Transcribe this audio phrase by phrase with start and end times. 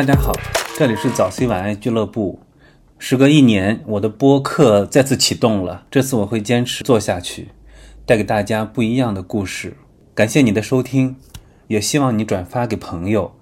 [0.00, 0.32] 大家好，
[0.78, 2.38] 这里是早 C 晚安俱乐部。
[2.98, 5.84] 时隔一年，我的播客再次启动了。
[5.90, 7.48] 这次我会坚持做下去，
[8.06, 9.76] 带给大家不一样的故事。
[10.14, 11.16] 感谢你的收听，
[11.66, 13.32] 也希望你转发给朋友。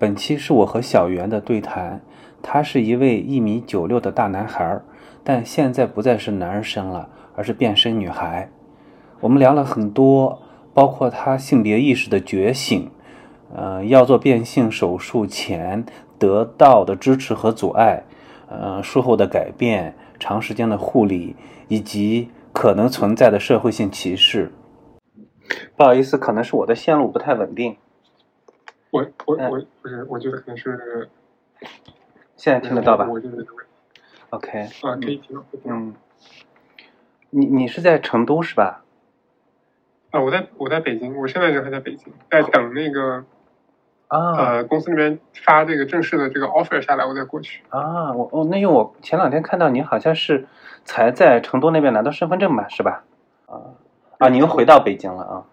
[0.00, 2.00] 本期是我和小袁的对谈，
[2.42, 4.80] 他是一位一米九六的大男孩，
[5.22, 8.50] 但现在不再是男儿身了，而是变身女孩。
[9.20, 10.42] 我们聊了很多，
[10.74, 12.90] 包括他性别意识的觉醒。
[13.52, 15.84] 呃，要做变性手术前
[16.20, 18.04] 得到的支持和阻碍，
[18.46, 21.34] 呃，术后的改变，长时间的护理，
[21.66, 24.52] 以及可能存在的社会性歧视。
[25.76, 27.76] 不好意思，可能是我的线路不太稳定。
[28.90, 29.50] 我我我
[29.82, 31.08] 不是，我觉得可能是
[32.36, 33.44] 现在听得到吧我这个
[34.30, 35.44] ？OK，啊，可以听到。
[35.64, 35.94] 嗯，
[37.30, 38.84] 你你是在成都是吧？
[40.10, 43.24] 啊，我在我在北京，我现在人还在北京，在等那个
[44.10, 47.62] 啊呃公司那边发这个正式的这个 offer 下来，我再过去。
[47.68, 50.46] 啊，我哦，那因为我前两天看到您好像是
[50.84, 53.04] 才在成都那边拿到身份证吧，是吧？
[53.46, 53.78] 啊
[54.18, 55.44] 啊，你又回到北京了啊？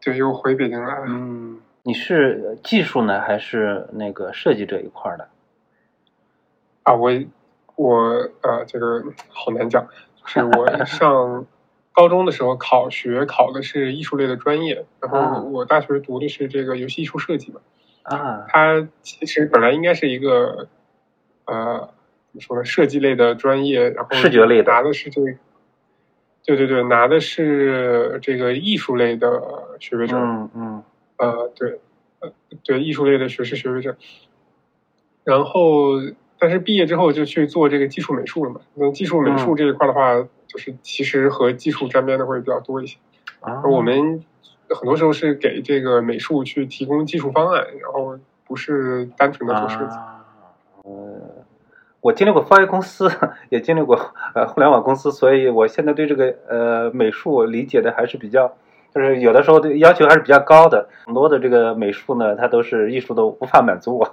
[0.00, 1.04] 对，又回北京来了。
[1.08, 5.28] 嗯，你是技术呢，还是那个设计这一块儿的？
[6.84, 7.10] 啊，我
[7.74, 7.98] 我
[8.42, 9.84] 呃，这个好难讲，
[10.16, 11.44] 就是我上
[11.92, 17.60] 高中的时候考学考的是艺术类的专业，然啊后我大学读的是这个游戏艺术设计嘛。
[18.02, 20.68] 啊它其实本来应该是一个
[21.44, 21.88] 呃
[22.30, 25.32] 怎么说呢，设计类的专业，然后视觉类的拿的是这个，
[26.44, 30.18] 对对对，拿的是这个艺术类的学位证。
[30.20, 30.82] 嗯嗯
[31.18, 31.78] 呃，对，
[32.20, 32.32] 呃，
[32.64, 33.94] 对，艺术类的学士学位证。
[35.24, 36.00] 然后，
[36.42, 38.60] 但是毕业之后就去做这个技术美术了嘛。
[38.74, 42.98] 那技术美术嗯这一块的话，就是其实和技术沾边的会比较多一些。
[43.38, 44.24] 啊而我们
[44.68, 49.94] 很多时候是给这个美术去提供技术方案，然后不是单纯的做设计。
[52.00, 53.08] 我经历过翻译公司，
[53.48, 53.96] 也经历过
[54.34, 58.56] 呃互联网公司，所以我现在对这个呃美术理解的还是比较，
[58.94, 60.88] 就是有的时候对要求还是比较高的。
[61.06, 64.12] 很多的这个美术呢，它都是艺术都无法满足我。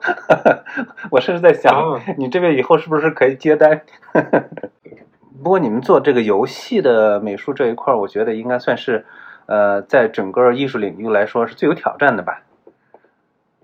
[1.11, 3.81] 我甚至在想，啊你这边以后是不是可以接单？
[5.43, 9.05] 不过你们做这个游戏的美术这一块儿，我觉得应该算是，
[9.45, 12.43] 呃，在整个艺术领域来说是最有挑战的吧。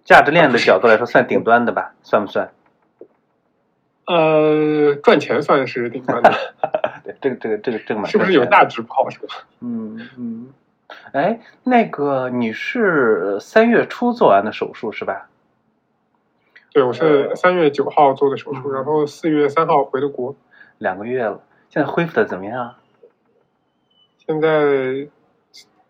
[0.04, 1.94] 价值链的角度来说，算顶端的吧？
[2.02, 2.52] 算不算？
[4.08, 6.32] 呃，赚钱算是顶端的，
[7.04, 9.28] 对，这个这个这个这个蛮是不是有赚钱的价值不好说。
[9.62, 10.48] 嗯嗯，
[11.12, 15.30] 哎，那个你是三月初做完的手术是吧？
[16.72, 20.36] 对，我是三月九号做的手术，嗯然后四月三号回的国。
[20.78, 22.76] 两个月了，现在恢复的怎么样？
[24.18, 25.08] 现在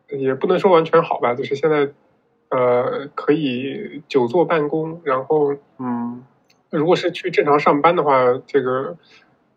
[0.09, 1.91] 也不能说完全好吧，就是现在
[2.49, 6.23] 呃可以久坐办公，然后嗯
[6.69, 8.95] 如果是去正常上班的话，这个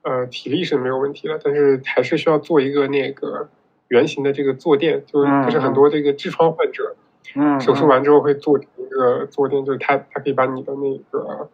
[0.01, 3.51] 呃体力是没有问题的，但是还是需要做一个那个
[3.89, 6.97] 圆形的这个坐垫，就是就是很多这个痔疮患者
[7.35, 11.51] 嗯，手术完之后会做一个坐垫，就是它它可以把你的那个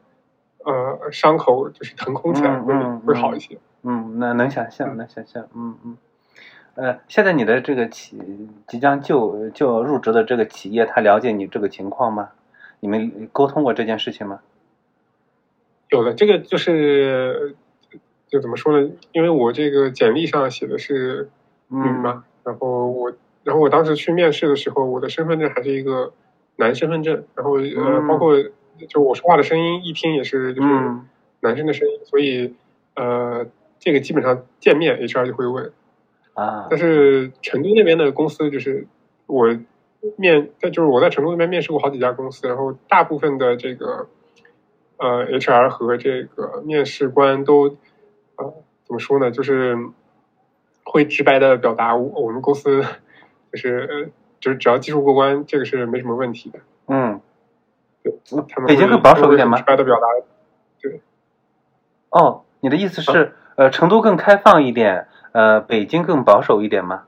[0.64, 2.74] 呃伤口就是腾空起来，会
[3.06, 3.58] 会好一些。
[3.82, 5.96] 嗯，那能想象，能想象，嗯嗯。
[6.76, 8.20] 呃，现在你的这个企
[8.66, 12.30] 即将就就入职的这个企业，他了解你这个情况吗？
[12.80, 14.40] 你们沟通过这件事情吗？
[15.90, 17.54] 有的，这个就是
[18.26, 18.90] 就怎么说呢？
[19.12, 21.30] 因为我这个简历上写的是
[21.82, 23.12] 女嗯嘛，然后我
[23.42, 26.12] 然后我当时去面试的时候，我的身份证还是一个
[26.56, 28.08] 男身份证，然后呃，嗯。
[28.08, 28.34] 包括
[28.88, 31.06] 就我说话的声音一听也是就是嗯。
[31.40, 32.54] 男生的声音，所以
[32.96, 33.46] 呃，
[33.78, 35.72] 这个基本上见面 HR 就会问。
[36.34, 36.66] 啊。
[36.70, 38.86] 但是成都那边的公司就是
[39.26, 39.46] 我
[40.16, 44.06] 面，在就是我在成都那边面试过好几家公司，然后大部分的这个
[44.96, 47.76] 呃 HR 和这个面试官都
[48.36, 48.54] 呃
[48.84, 49.76] 怎么说呢，就是
[50.84, 52.82] 会直白的表达我我们公司
[53.52, 54.10] 就是呃
[54.40, 56.60] 就是只要技术过关，这个是没什么问题的。
[56.88, 57.20] 嗯
[58.48, 60.02] 他们北京会更保守一点吗直白的表达，
[60.82, 61.00] 对
[62.10, 67.04] 哦，你的意思是呃成都更开放一点，呃北京更保守一点吗？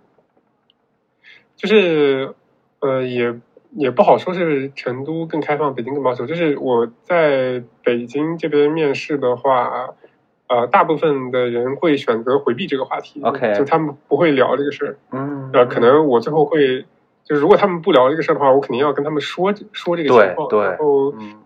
[1.54, 2.34] 就是
[2.80, 3.38] 呃也
[3.72, 6.24] 也不好说是成都更开放，北京更保守。
[6.24, 9.90] 就是我在北京这边面试的话，
[10.48, 14.96] 呃，大部分的人会选择回避这个话题 OK 就他们不会聊这个事儿。
[15.10, 16.84] 嗯，呃，可能我最后会，
[17.24, 20.48] 就是如果他们不聊这个事儿的话，我肯定要跟他们说这说这个情况。
[20.48, 21.42] 对对然后嗯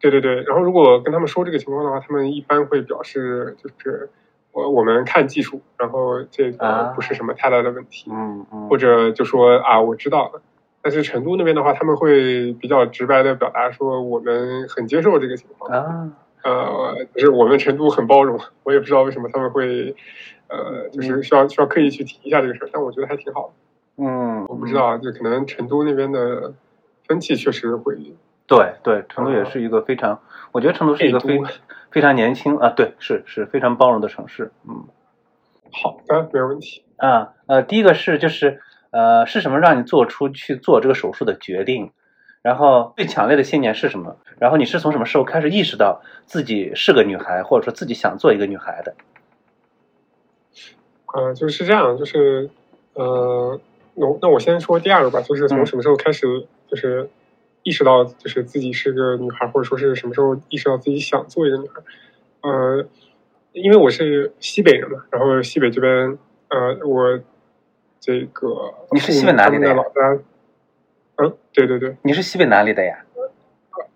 [0.00, 4.08] 对对对，然后如果跟他们说这个情况的话，他们一般会表示就是
[4.52, 10.42] 我我们看技术，然后这啊个不是什么太大的问题，嗯嗯，或者就说啊我知道了。
[10.82, 16.08] 但是成都那边的话，他们会比较直白的表达说，我们很接受这个情况啊，
[16.44, 18.38] 呃，就是我们成都很包容。
[18.62, 19.94] 我也不知道为什么他们会，
[20.48, 24.04] 呃，就是需要需要刻意去提一下这个事儿，但我觉得还挺好的。
[24.04, 26.54] 嗯，我不知道，就可能成都那边的
[27.06, 27.96] 风气确实会。
[28.46, 30.20] 对对，成都也是一个非常，
[30.52, 31.40] 我觉得成都是一个非
[31.90, 34.50] 非常年轻啊，对，是是非常包容的城市。
[34.68, 34.84] 嗯，
[35.72, 36.82] 好的，没有问题。
[36.96, 38.60] 啊，呃，第一个是就是。
[38.92, 41.92] 呃，是什么让你做出去做这个手术的决定？
[42.42, 44.16] 然后最强烈的信念是什么？
[44.38, 48.94] 然后你是从什么时候开始意识到自己是个女孩，或者说自己想做一个女孩的？
[51.12, 52.48] 呃，就是这样，就是
[52.94, 53.60] 呃，
[53.94, 57.10] 那那我先说第二个吧，就是从什么时候开始，就是
[57.62, 61.82] 意识到就是自己是个女孩，或者说是什么时候意识到自己想做一个女孩？
[62.42, 62.86] 呃，
[63.52, 67.20] 因为我是西北人嘛，然后西北这边，呃，我。
[68.02, 69.74] 这个你是西北哪里的？
[69.74, 70.18] 老家，
[71.22, 73.04] 嗯，对对对，你是西北哪里的呀？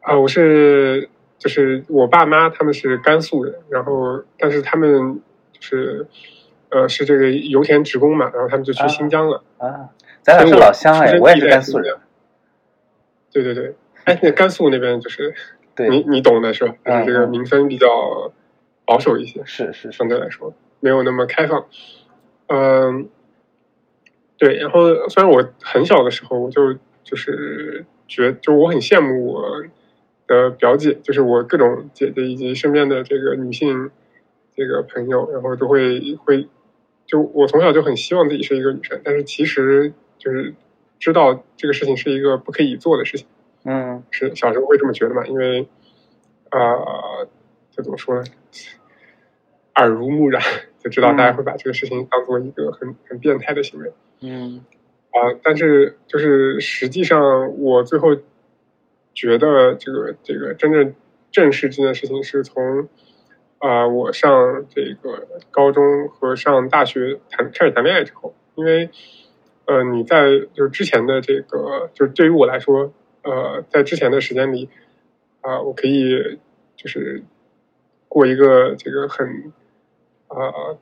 [0.01, 5.23] 啊，我是就是我爸妈他们是甘肃人，然后但是他们
[5.53, 6.07] 就是
[6.71, 9.89] 呃是这个油田职工嘛，然后他们就去新疆了啊。
[10.23, 11.97] 咱俩是老乡哎，我也是甘肃人。
[13.33, 13.75] 对对对，
[14.05, 15.35] 哎，那甘肃那边就是
[15.77, 16.75] 你你懂的是吧？
[16.85, 18.33] 就是这个民风比较
[18.85, 21.67] 保守一些，是是相对来说没有那么开放，
[22.49, 23.09] 嗯。
[24.37, 29.63] 对，然后虽然我很小的时候，我就就是觉，就我很羡慕我
[30.27, 33.91] 的表姐，就是我各种姐姐以及身边的这个女性
[34.57, 36.49] 这个朋友，然后都会会，
[37.07, 40.55] 就我从小就很希望自己是一个女生，但是其实就是
[40.99, 43.27] 知道这个事情是一个不可以做的事情，
[43.65, 45.69] 嗯，是小时候会这么觉得嘛，因为
[46.51, 46.59] 啊，
[47.71, 48.25] 就怎么说呢？
[49.77, 50.41] 耳濡目染
[50.79, 53.93] 就知道大家会把这个事情当做一个很很变态的行为。
[54.21, 54.65] 嗯，
[55.15, 58.17] 啊，但是就是实际上，我最后
[59.15, 60.93] 觉得这个这个真正
[61.31, 62.89] 正视这件事情是从
[63.59, 68.91] 啊，我上这个高中和上大学谈开始谈恋爱之后，因为
[69.67, 74.69] 呃，你在就是之前的这个，就是对于我来说，呃，在之前的时间里
[75.43, 76.41] 啊，我可以
[76.75, 77.23] 就是
[78.09, 79.53] 过一个这个很
[80.27, 80.75] 啊。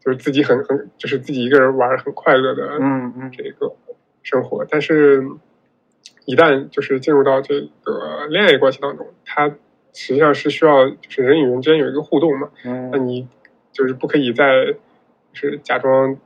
[0.00, 3.74] 就是自己很很，就是自己一个人玩很快乐的，嗯嗯，这个
[4.22, 4.64] 生活。
[4.64, 5.22] 但是，
[6.24, 9.48] 一旦就是进入到这个恋爱关系当中，它
[9.92, 12.48] 实际上是需要就是人与人之间有一个互动嘛。
[12.64, 13.28] 嗯，那你
[13.72, 14.72] 就是不可以再
[15.32, 16.16] 就是假装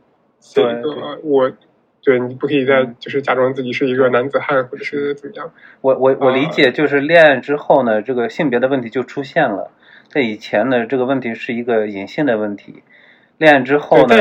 [0.41, 1.51] 这个我，
[2.03, 5.53] 对你不可以再就是假装自己是一个男子汉或者是怎么样。
[5.81, 9.73] 我我我理解，就是恋爱之后呢，这个性别的问题就出现了。
[10.09, 12.85] 在以前呢，这个问题是一个隐性的问题。
[13.39, 14.17] 恋爱之后呢，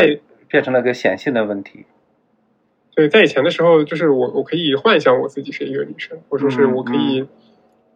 [0.47, 1.85] 变成了个显性的问题。
[2.95, 7.27] 对，在以前的时候，就是我我可以幻想我自己是一个女生，或者说是我可以，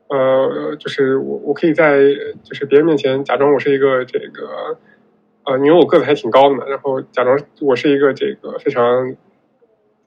[0.08, 2.00] 呃，就是我我可以在
[2.44, 4.78] 就是别人面前假装我是一个这个，
[5.46, 9.16] 呃，因为我个子还挺高的嘛，然后假装我是一个这个非常，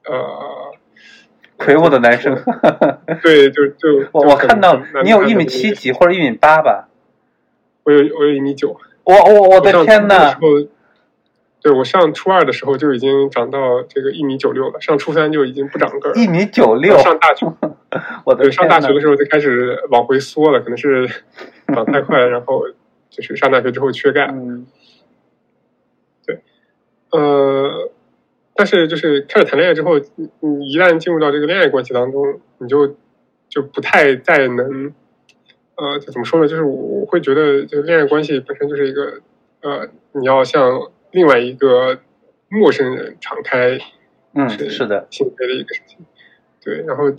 [0.03, 0.73] 呃，
[1.57, 2.35] 魁梧的男生。
[3.23, 6.89] 对，就就我我看到你有一米七几或者一米八吧？
[7.83, 8.77] 我有我有一米九。
[9.03, 10.37] 我我我的天呐！
[11.61, 16.13] 对我上初二的时候就已经长到这个一米九六了，上初三就已经不长个儿。
[16.15, 16.97] 一米九六。
[16.99, 17.45] 上大学，
[18.25, 21.07] 我的上大学的时候就开始往回缩了，可能是
[21.67, 22.63] 长太快，然后
[23.11, 24.25] 就是上大学之后缺钙。
[24.33, 24.65] 嗯。
[26.25, 26.39] 对，
[27.11, 27.91] 呃，
[28.55, 32.95] 但是就是开始谈恋爱之后，你你一旦进入到这个恋爱关系当中，你就
[33.49, 34.91] 就不太再能，
[35.75, 36.47] 呃，怎么说呢？
[36.47, 39.21] 就是我会觉得，这个恋爱关系本身就是一个，
[39.61, 40.89] 呃，你要像。
[41.11, 41.99] 另外一个
[42.49, 43.79] 陌生人敞开，
[44.33, 45.97] 嗯，是的，性别的一个事情，
[46.63, 47.11] 对，然后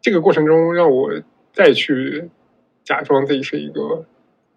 [0.00, 1.12] 这个过程中让我
[1.52, 2.30] 再去
[2.82, 4.04] 假装自己是一个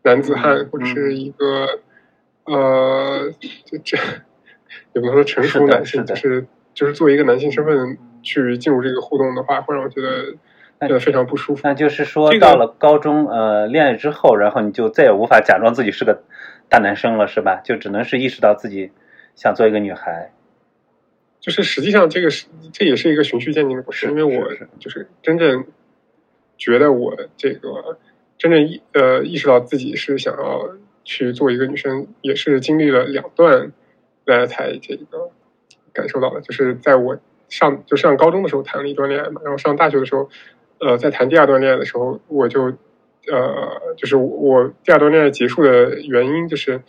[0.04, 1.80] 男子汉或者是一个
[2.46, 3.32] 呃，
[3.66, 3.98] 这这
[4.94, 10.34] 也不能说成熟男性，就是就是作为一个男性身份去进入这个互动的话，会让我觉得
[10.82, 11.62] 觉得非常不舒服。
[11.64, 16.24] 那就是说，到了高中呃恋爱之后，然后你就再也无法假装自己是个。
[16.70, 17.62] 大男生了是吧？
[17.64, 18.92] 就只能是意识到自己
[19.36, 20.34] 想做一个女孩。
[21.40, 25.66] 就是实际上这个是这也是一个循序渐进的过程，因为我就是真正
[26.58, 28.00] 觉得我这个
[28.38, 33.72] 真正意呃意识到自己是想要去做一个女生，也是经历了两段
[34.26, 35.32] 来才这个
[35.94, 36.42] 感受到的。
[36.42, 40.30] 就是在我上就上高中的时候谈了一段恋爱嘛，然后上大学的时候，
[40.80, 42.74] 呃，在谈第二段恋爱的时候，我就。
[43.32, 46.82] 呃，就是我第二段恋爱结束的原因，就是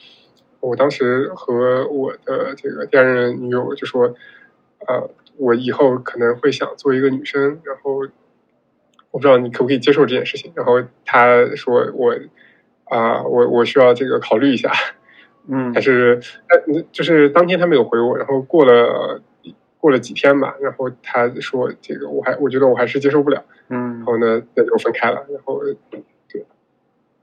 [0.60, 4.14] 我当时和我的这个第二任女友就说，
[4.86, 8.00] 呃，我以后可能会想做一个女生，然后
[9.10, 10.52] 我不知道你可不可以接受这件事情。
[10.54, 12.14] 然后他说我
[12.90, 14.72] 啊、我我需要这个考虑一下，
[15.46, 19.20] 嗯还是呃就是当天他没有回我，然后过了
[19.78, 25.60] 过了几天吧，然后他说这个我还我觉得我还是接受不了，嗯然后呢那就分开了，然后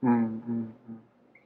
[0.05, 0.97] 嗯嗯嗯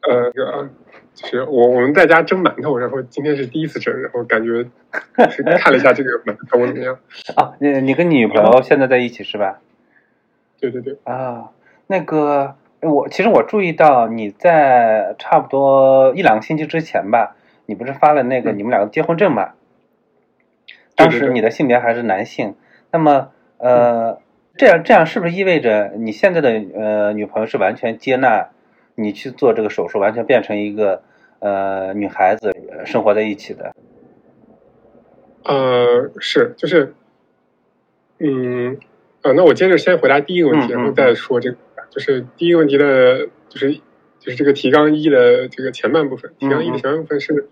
[0.08, 0.70] 呃，这个
[1.16, 6.98] 是我我们在家蒸馒头，然后今天是第一次蒸，然后感觉看了一下这个馒头怎么样。
[7.36, 9.60] 啊，你你跟你女朋友现在在一起是吧？
[10.60, 11.51] 对对对，啊，
[11.88, 17.36] 那个我其实我注意到你在差不多一两个星期之前吧，
[17.66, 19.51] 你不是发了那个你们两个结婚证嘛？
[20.96, 22.56] 当时你的性别还是男性，
[22.92, 24.20] 那么呃，
[24.60, 28.50] 这样这样是不是意味着你现在的呃女朋友是完全接纳
[28.96, 31.01] 你去做这个手术，完全变成一个
[31.39, 33.74] 呃女孩子呃生活在一起的？
[35.46, 36.94] 呃，是就是，
[38.18, 38.78] 嗯，
[39.22, 41.58] 呃，那我接着先回答第一个问题，嗯嗯然后再说这个，
[41.89, 43.74] 就是第一个问题的，就是
[44.20, 47.48] 就是这个提纲一的这个前半部分，提纲一的前半部分是，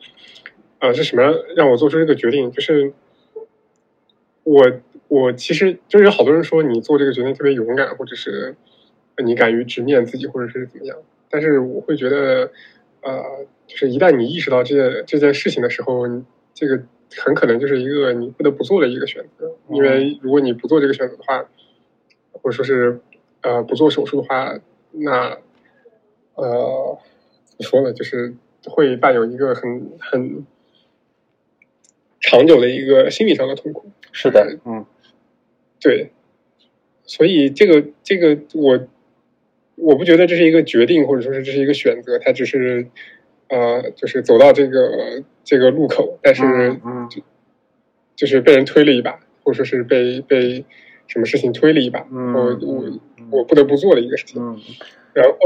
[0.79, 1.23] 呃，是什么
[1.55, 2.51] 让我做出这个决定？
[2.51, 2.91] 就是
[4.43, 4.61] 我
[5.07, 8.55] 我其实就是有好多人说你做这个决定特别勇敢，或者是
[9.23, 10.97] 你敢于直面自己，或者是怎么样，
[11.29, 12.51] 但是我会觉得，
[13.01, 16.05] 呃，就是一旦你意识到这件这件事情的时候，
[16.53, 16.83] 这个
[17.17, 21.49] 很可能就是一个你不得不做的一个选择，因为如果你不做这个选择的话，
[22.33, 22.99] 或者说是
[23.41, 24.59] 呃不做手术的话，
[24.91, 25.37] 那
[26.35, 26.99] 呃
[27.45, 28.35] 怎么说呢，就是
[28.65, 30.45] 会伴有一个很很
[32.19, 33.89] 长久的一个心理上的痛苦。
[34.11, 34.85] 是的，嗯
[35.79, 36.11] 对，
[37.03, 38.87] 所以这个这个我
[39.75, 42.87] 我不觉得这是一个决定，或者说是这是一个选择，它只是
[43.49, 47.09] 呃就是走到这个这个路口，但是嗯嗯
[48.15, 50.65] 就是被人推了一把，或者说是被被
[51.07, 52.99] 什么事情推了一把，嗯然后我
[53.31, 54.41] 我不得不做的一个事情。
[54.41, 54.59] 嗯
[55.13, 55.37] 然后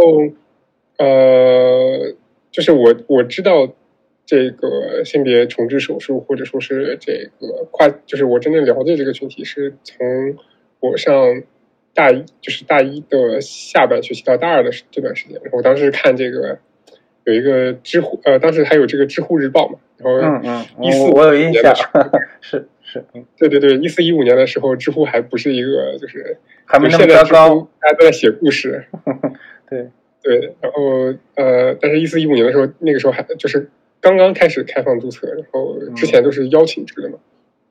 [0.97, 2.13] 呃，
[2.51, 3.73] 就是我我知道
[4.31, 10.37] 这个性别重置手术，或者说是这个跨，就是我真正了解这个群体是从
[10.79, 11.43] 我上
[11.93, 15.37] 大一，就是大一的下半学期到大二的这段时间。
[15.43, 16.57] 然后我当时看这个
[17.25, 28.85] 有一个知乎，呃，当时还有这个知乎日报嘛，然后嗯嗯，一四我我有印象年的， 是是， 嗯对对对，一四一五年的时候，知乎还不是一个就是还没那么现在糟知乎糕，大家都在写故事。
[29.69, 29.89] 对，
[30.23, 33.69] 对，然后呃，但是，一四一五年的时候，那个时候还就是
[34.01, 37.19] 刚刚开始开放注册，然后之前都是邀请制的嘛。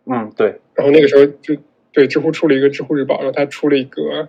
[0.07, 1.57] 嗯对，然后那个时候就
[1.93, 4.29] 对知乎出了一个知乎日报，然后他出了一个，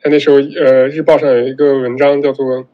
[0.00, 2.66] 他那时候呃日报上有一个文章叫做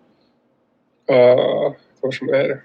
[1.07, 2.59] 呃叫什么来着？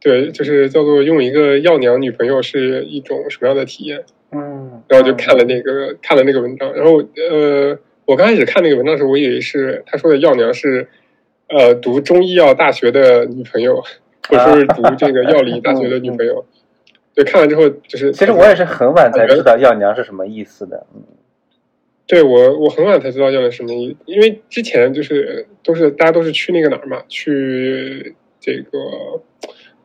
[0.00, 4.04] 对，就是叫做用一个药娘女朋友是一种什么样的体验？
[4.30, 6.98] 嗯，然后就看了那个看了那个文章，然后
[7.30, 10.88] 呃，我刚开始看那个文章的时候，我以为是他说的药娘是
[11.48, 13.82] 呃读中医药大学的女朋友，
[14.28, 16.44] 或者说是读这个药理大学的女朋友。
[17.14, 20.86] 对，看完之后就是，其实我也是很晚才知道“药娘”是什么意思的。
[20.94, 21.02] 嗯
[22.08, 28.78] 对我我很晚才知道药娘什么意思，因为之前就是都是大家都是去那个哪儿嘛，去这个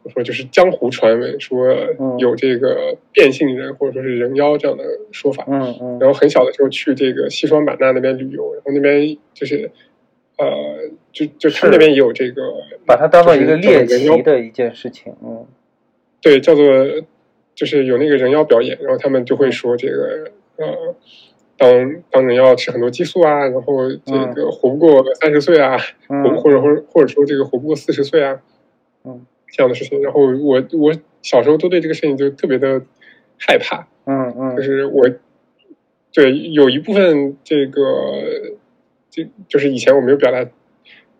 [0.04, 5.46] 我说就是江湖传闻说嗯有这个变性人或者说是人妖这样的说法。
[5.48, 9.72] 嗯嗯然后很小的时候去这个西双版纳那边旅游，然后那边就是，
[10.42, 12.42] 呃，就就他们那边也有这个，
[12.86, 15.14] 把它当做一个猎奇的一件事情。
[15.24, 15.46] 嗯。
[16.20, 16.66] 对，叫做
[17.54, 20.96] 就是有那个人妖表演，然后他们就会说这个呃，
[21.58, 28.42] 当当人妖吃很多激素啊，然后这个活不过三十岁啊，活嗯或者或者或者说这个活不过四十岁啊，
[29.04, 29.26] 嗯。
[29.54, 30.02] 这样的事情。
[30.02, 32.82] 然后我我小时候都对这个事情就特别的
[33.38, 35.10] 害怕，嗯嗯，就是我
[36.14, 37.82] 对有一部分这个，
[39.12, 40.44] 就就是以前我没有表达，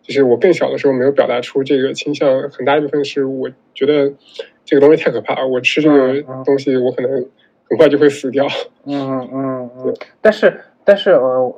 [0.02, 4.12] 就是我更小的时候没有表达出这个倾向，很大一部分是我觉得
[4.64, 7.12] 这个东西太可怕了，我吃这个东西我可能
[7.68, 8.44] 很快就会死掉。
[8.86, 11.54] 嗯嗯嗯，但是但是呃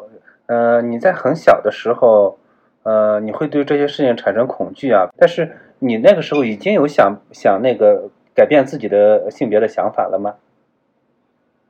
[0.46, 2.38] 呃，你在很小的时候，
[2.82, 5.08] 呃，你会对这些事情产生恐惧啊。
[5.16, 10.34] 但是你那个时候已经有想想那个改变自己的性别的想法了吗？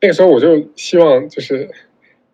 [0.00, 1.70] 那个时候我就希望就是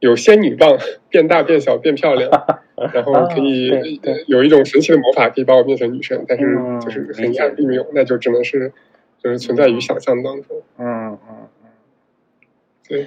[0.01, 0.77] 有仙女棒
[1.09, 2.31] 变大变小变漂亮，
[2.93, 8.73] 然后可以有一种神奇的魔法可以把我变成女生，但是嗯就是很遗憾并没有，那就只能是
[9.23, 10.63] 就是存在于想象当中。
[10.79, 11.49] 嗯嗯
[12.89, 13.07] 对。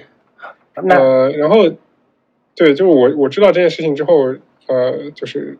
[0.76, 1.68] 嗯，对呃，然后，
[2.56, 4.34] 对，就是我我知道这件事情之后，
[4.66, 5.56] 呃，就是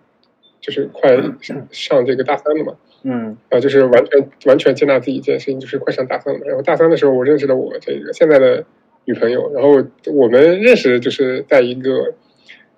[0.61, 2.75] 就是快上上这个大三了嘛，
[3.05, 6.41] 嗯啊，就是完全完全接纳自己这件事情，就是快上大三了。
[6.47, 8.65] 然后大三的时候，我认识了我这个现在的
[9.05, 12.15] 女朋友，然后我们认识就是在一个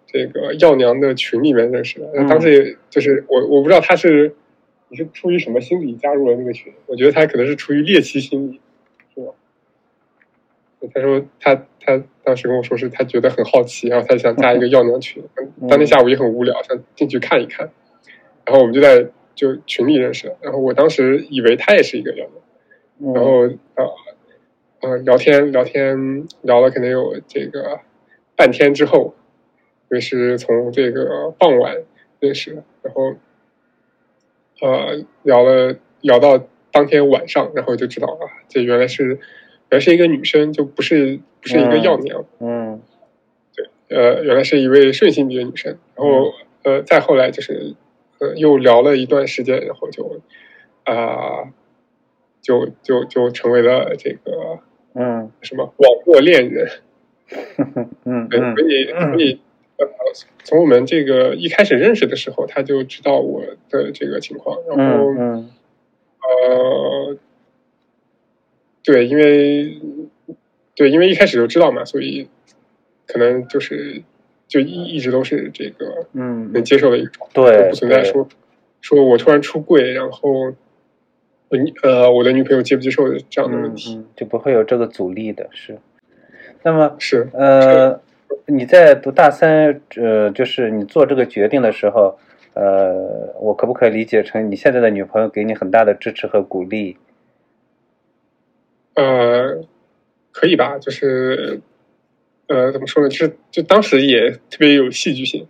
[0.07, 2.11] 这个药娘的群里面认识的。
[2.15, 4.35] 嗯当时也就是我我不知道他是
[4.89, 8.61] 你是出于什么心理加入了那个群，我觉得他可能是出于猎奇心理，
[9.15, 9.33] 是吧？
[10.95, 15.23] 他说他他当时跟我说是他觉得很好奇，然后他想加一个药娘群。
[15.69, 17.71] 当天下午也很无聊，想进去看一看，
[18.45, 20.37] 然后我们就在就群里认识了。
[20.41, 22.27] 然后我当时以为他也是一个药
[22.99, 23.41] 娘，嗯，然后
[23.75, 23.95] 呃
[24.81, 27.81] 呃聊天聊天聊了可能有这个
[28.37, 29.15] 半天之后，
[29.91, 31.77] 因为是从这个傍晚
[32.21, 33.15] 认识的，然后
[34.61, 39.19] 呃聊了聊到当天晚上，然后就知道啊，这原来是原
[39.71, 42.25] 来是一个女生，就不是不是一个药娘。
[42.41, 42.81] 嗯
[43.55, 46.33] 对呃，原来是一位顺性别女生，然后
[46.65, 47.75] 呃，再后来就是
[48.19, 50.21] 呃，又聊了一段时间，然后就
[50.85, 51.53] 啊、
[52.47, 54.61] 就就就成为了这个
[54.95, 55.33] 嗯。
[55.43, 56.69] 什么网络恋人，
[57.27, 57.35] 对，
[58.05, 58.29] 嗯。
[58.31, 59.41] 嗯所以所以
[59.79, 59.89] 呃，
[60.45, 65.51] 从我们这个一开始认识的时候，他就知道我的这个情况，然后、嗯嗯。
[66.23, 67.17] 呃，
[68.85, 69.81] 对，因为
[70.77, 72.29] 对，因为一开始就知道嘛，所以
[73.09, 74.03] 可能就是
[74.47, 76.53] 就一一直都是这个嗯。
[76.53, 78.29] 能接受的一个状态，对不存在说
[78.81, 80.53] 说我突然出柜，然后
[81.49, 83.97] 我女呃我的女朋友接不接受这样的问嗯题。
[83.97, 85.79] 嗯，就不会有这个阻力的，是。
[86.63, 88.01] 那么，是呃，
[88.47, 92.19] 你在读大三，呃，就是你做这个决定的时候，
[92.55, 96.97] 呃，我可不可以理解成你现在的女朋友给你很大的支持和鼓励？
[98.95, 99.63] 呃，
[100.33, 100.79] 可以吧？
[100.79, 101.61] 就是
[102.49, 103.09] 呃，怎么说呢？
[103.09, 105.47] 就是就当时也特别有戏剧性。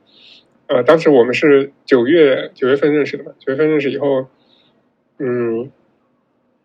[0.67, 4.26] 呃，当时我们是九月九月份认识的嘛，九月份认识以后，
[5.19, 5.71] 嗯，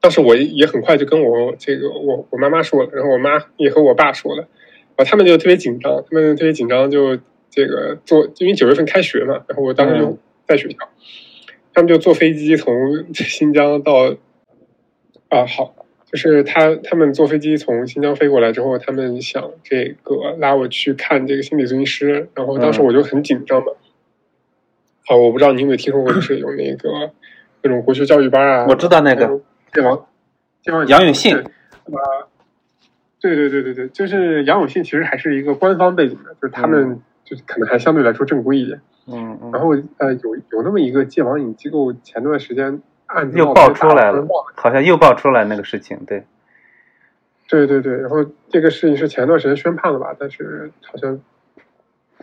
[0.01, 4.47] 当时我也很快就跟我这个我我妈妈说了，然后我妈也和我爸说了，
[4.95, 7.17] 啊，他们就特别紧张，他们特别紧张，就
[7.49, 10.89] 这个坐，因为九月份开学嘛，然后我当时就嗯在学校，
[11.73, 14.15] 他们就坐飞机从新疆到
[15.29, 15.75] 啊好。
[16.11, 23.71] 就是他他们坐飞机从新疆飞过来之后，他们想这个拉我去看这个心理咨询师，然后当时嗯我就很紧张嘛。
[25.05, 27.11] 啊，我不知道你有没有听说过，就是有那个
[27.63, 29.39] 各种国学教育班啊，我知道那个
[29.73, 30.05] 剑王，
[30.61, 31.43] 剑王杨永信对
[31.95, 32.27] 啊，
[33.19, 38.81] 对对对对对，就是杨永信其实还是一个官方背景的，就是他们就是可能还相对来说正规一点。
[39.07, 39.51] 嗯嗯。
[39.51, 46.25] 然后呃，有有那么一个戒网瘾机构，前段时间案子又爆出来了好像又爆出来那个事情，对，
[47.47, 51.19] 对对对，然后这个事情是前段时间宣判了吧，但是好像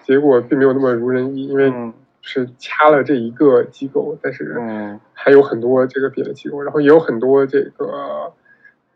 [0.03, 1.93] 结果并没有那么如人意，因为嗯
[2.31, 8.31] 是掐了这一个机构，但是嗯还有很多这个别的机构，然后也有很多这个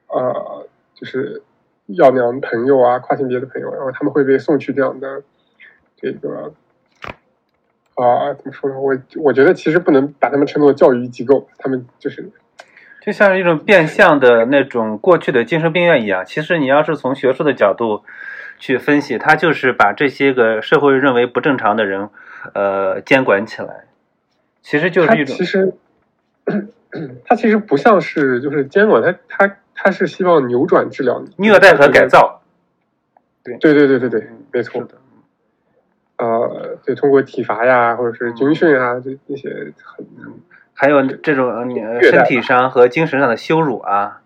[0.09, 1.42] 呃，就是
[1.87, 5.23] 药娘朋友啊，跨性别的朋友，然后他们会被送去这样的
[5.97, 6.53] 这个
[7.95, 8.79] 啊、怎么说呢？
[8.79, 12.31] 我我觉得其实不能把他们称作教育机构，他们就是
[13.01, 16.23] 就像一种变相的那种过去的精神病院一样。
[16.27, 18.03] 其实你要是从学术的角度
[18.59, 22.11] 去分析，它就是把这些个社会认为不正常的人，
[22.55, 23.85] 呃，监管起来。
[24.62, 25.74] 其实就是一种其实
[27.24, 32.07] 它其实不像是就是监管，它它它是希望扭转治疗虐待和改。
[32.07, 32.42] 造。
[33.42, 34.83] 对对对对对，对没错。
[34.85, 34.94] 的。
[36.18, 40.07] 呃，对，通过体罚呀，或者是军训啊，这这些很
[40.74, 41.50] 还有这种
[42.00, 44.20] 身体上和精神上的羞辱啊，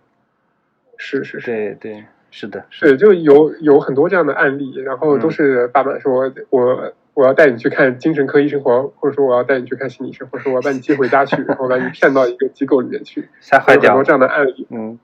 [0.99, 1.47] 是是是。
[1.47, 14.99] 对对，是的，是的是，就有有很多这样的案例，然后都是爸爸说，我我要带你去看精神科医生，或或者说我要带你去看心理医生，或者说我要把你接回家去，然后把你骗到一个机构里面去， 有很多，这样的案例，嗯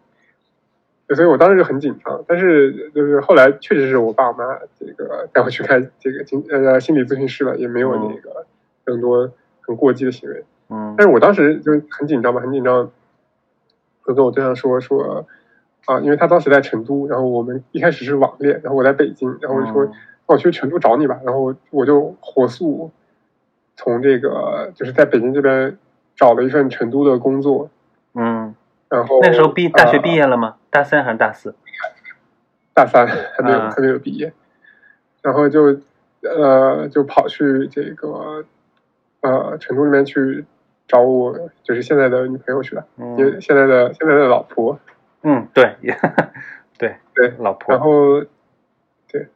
[1.15, 2.23] 所以我当时就很紧张。
[2.29, 4.45] 但是就是后来确实是我爸我妈
[4.79, 8.47] 这个带我去看这个精呃心理咨询师了，也没有那个
[8.85, 9.31] 更多
[9.63, 10.45] 很过激的行为。
[10.69, 12.91] 嗯但是我当时就是很紧张嘛，很紧张，
[14.05, 15.27] 我跟我对象说说
[15.87, 19.93] 啊，因为他当时在成都，然后我们一开始是网恋，然后我在北京，然后我就说，嗯
[20.29, 22.91] 那我去成都找你吧，然后我就火速
[23.77, 25.77] 从这个就是在北京这边
[26.17, 27.69] 找了一份成都的工作，
[28.15, 28.55] 嗯，
[28.89, 30.57] 然后那时候毕大学毕呃业了吗？
[30.71, 31.55] 大三还是大四？
[32.73, 34.33] 大三还没有、啊还没有毕业，
[35.21, 35.81] 然后就
[36.23, 38.45] 呃就跑去这个
[39.21, 40.45] 呃成都那边去
[40.87, 42.87] 找我就是现在的女朋友去了，
[43.19, 44.79] 也嗯现在的现在的老婆。
[45.23, 45.97] 嗯，对，也
[46.79, 48.25] 对对，老婆，然后，
[49.09, 49.29] 对，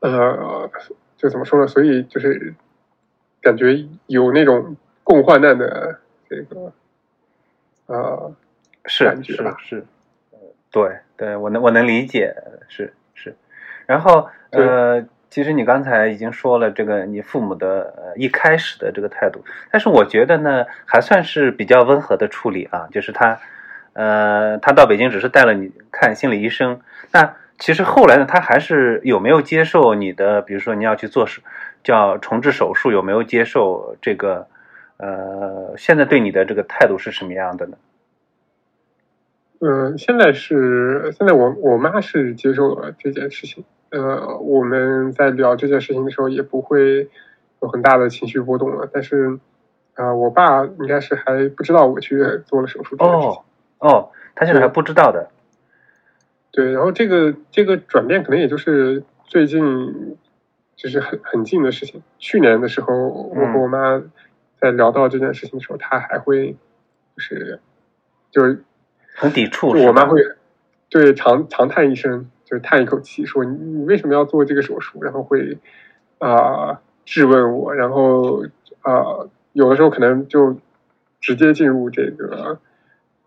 [0.00, 0.70] 呃，
[1.16, 1.66] 就怎么说呢？
[1.66, 2.54] 所以就是，
[3.40, 6.72] 感觉有那种共患难的这个
[7.86, 8.34] 呃
[8.86, 9.76] 是感觉吧是。
[9.78, 9.86] 是，
[10.70, 12.34] 对对，我能我能理解，
[12.68, 13.36] 是是。
[13.86, 23.38] 然后呃，其实你刚才已经说了这个你父母的呃一开始的这个态度，但是我觉得呢，还算是比较温和的处理啊，就是他
[23.92, 26.80] 呃，他到北京只是带了你看心理医生，
[27.12, 31.42] 那其实后来呢，他还是有没有接受你的，比如说你要去做手
[31.82, 34.46] 叫重置手术，有没有接受这个？
[34.98, 37.76] 呃，现在对你的这个态度是什么样的呢？
[39.58, 47.08] 嗯，现在是现在我我妈是接受了这件事情，呃，我们在聊这件事情的时候也不会
[47.60, 48.88] 有很大的情绪波动了。
[48.92, 49.40] 但是，
[49.94, 53.30] 啊、我爸应该是还不知道我去做了手术这件事情。
[53.30, 53.44] 哦
[53.82, 55.28] 哦，他现在还不知道的。
[56.52, 60.16] 对，然后这个这个转变可能也就是最近，
[60.76, 62.00] 就是很很近的事情。
[62.18, 64.00] 去年的时候，我和我妈
[64.60, 66.52] 在聊到这件事情的时候，她还会
[67.16, 67.60] 就是
[68.30, 68.62] 就是
[69.16, 70.20] 很抵触，就我妈会
[70.88, 75.02] 对长长叹一声，就是叹一口气，说你你为什么要做这个手术？
[75.02, 75.58] 然后会
[76.18, 78.44] 啊、质问我，然后
[78.82, 80.56] 啊、有的时候可能就
[81.20, 82.60] 直接进入这个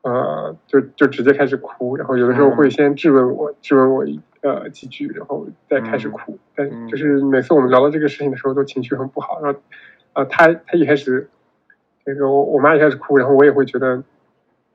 [0.06, 6.38] 呃，就就直接开始哭，然后有的时候会先质问我，质问我一呃几句，然后再开始哭。
[6.54, 9.41] 但嗯就是每次我们聊到这个事情的时候，都情绪很不好。
[9.41, 9.60] 然后
[10.13, 11.28] 啊、呃，他他一开始
[12.06, 14.04] 这个我我妈一开始哭，然后我也会觉得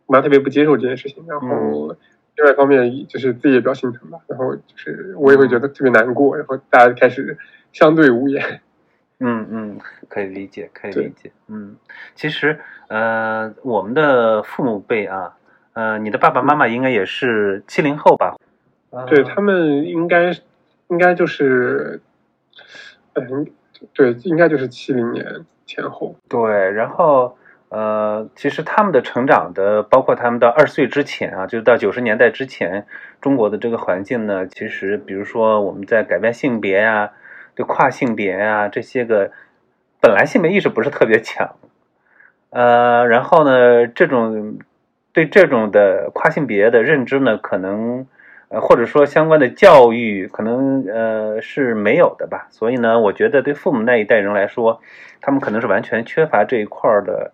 [0.06, 1.96] 我妈特别不接受这件事情，然嗯后
[2.34, 7.38] 另外一方面就是自己也比较心疼吧，然后就是我也会觉得特别难过，然后大家开始
[7.70, 8.60] 相对无言。
[9.20, 9.78] 嗯嗯，
[10.08, 11.30] 可以理解，可以理解。
[11.48, 11.76] 嗯，
[12.14, 15.36] 其实呃，我们的父母辈啊，
[15.74, 18.34] 呃，你的爸爸妈妈应该也是七零后吧？
[19.06, 20.32] 对呃他们应该
[20.88, 22.00] 应该就是，
[23.12, 23.46] 嗯，
[23.92, 26.16] 对，应该就是七零年前后。
[26.28, 27.36] 对，然后
[27.68, 32.86] 呃，其实他们的成长的，包括他们到二十岁之前啊，就是到九十年代之前，
[33.20, 37.12] 中国的这个环境呢，其实比如说我们在改变性别呀、
[37.60, 39.30] 对跨性别呀、这些个，
[40.00, 41.56] 本来性别意识不是特别强，
[42.50, 44.58] 呃，然后呢，这种
[45.12, 48.06] 对这种的跨性别的认知呢，可能。
[48.52, 54.80] 呃，或者说相关的教育可能呃是没有的吧，所以呢，我觉得对父母那一代人来说，
[55.20, 57.30] 他们可能是完全缺乏这一块的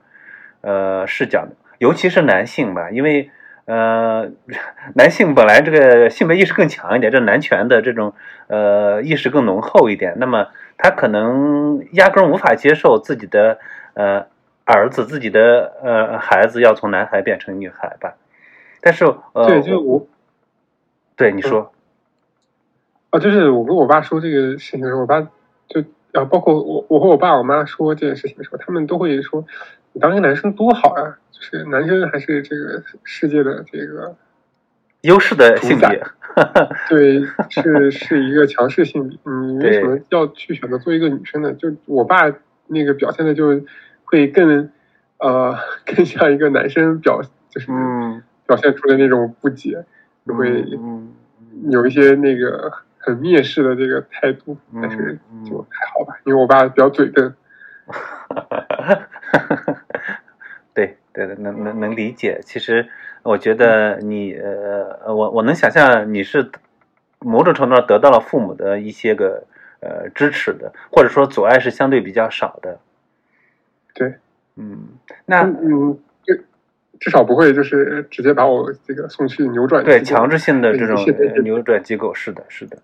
[0.61, 3.31] 呃视角的，尤其是男性吧，因为
[3.67, 4.31] 呃
[4.95, 8.15] 男性本来这个性别意识更强一点，这男权的这种
[8.47, 10.49] 呃意识更浓厚一点，那么
[10.79, 13.59] 他可能压根儿无法接受自己的
[13.95, 14.27] 呃
[14.65, 18.15] 儿子、自己的呃孩子要从男孩变成女孩吧，
[18.81, 20.07] 但是呃对，就我
[21.17, 21.73] 对你说。
[23.11, 25.21] 啊，就是我跟我爸说这个事情的时候，我爸
[25.69, 25.81] 就
[26.13, 29.45] 啊，包括我我和我爸我妈说这件事情的时候，他们都会说，
[29.97, 34.15] 你当一个男生多好呀，就是男生还是这个世界的这个
[35.01, 36.05] 优势的性主别，
[36.87, 41.51] 对，是是一个强势性别，你为什么要去选择做一个女生呢？
[41.55, 42.31] 就我爸
[42.67, 43.63] 那个表现的就
[44.05, 44.69] 会更
[45.17, 45.57] 呃
[45.87, 49.83] 更像一个男生表，就是嗯，表现出的那种不解，
[50.27, 51.15] 就会嗯
[51.71, 55.43] 有一些那个很蔑视的这个态度，嗯但是嗯。
[55.47, 57.35] 就还好吧，因为我爸比较嘴笨。
[60.75, 62.41] 对对对，能能能理解。
[62.45, 62.89] 其实
[63.23, 66.51] 我觉得你呃，我我能想象你是
[67.21, 69.45] 某种程度上得到了父母的一些个
[69.81, 72.79] 呃支持的，或者说阻碍是相对比较少的。
[73.95, 74.15] 对，
[74.57, 74.89] 嗯，
[75.25, 75.99] 那嗯
[76.99, 80.97] 至少不会就是直接把我这个送去扭转机构对强制性的这种
[81.43, 82.79] 扭转机构，是的，是的。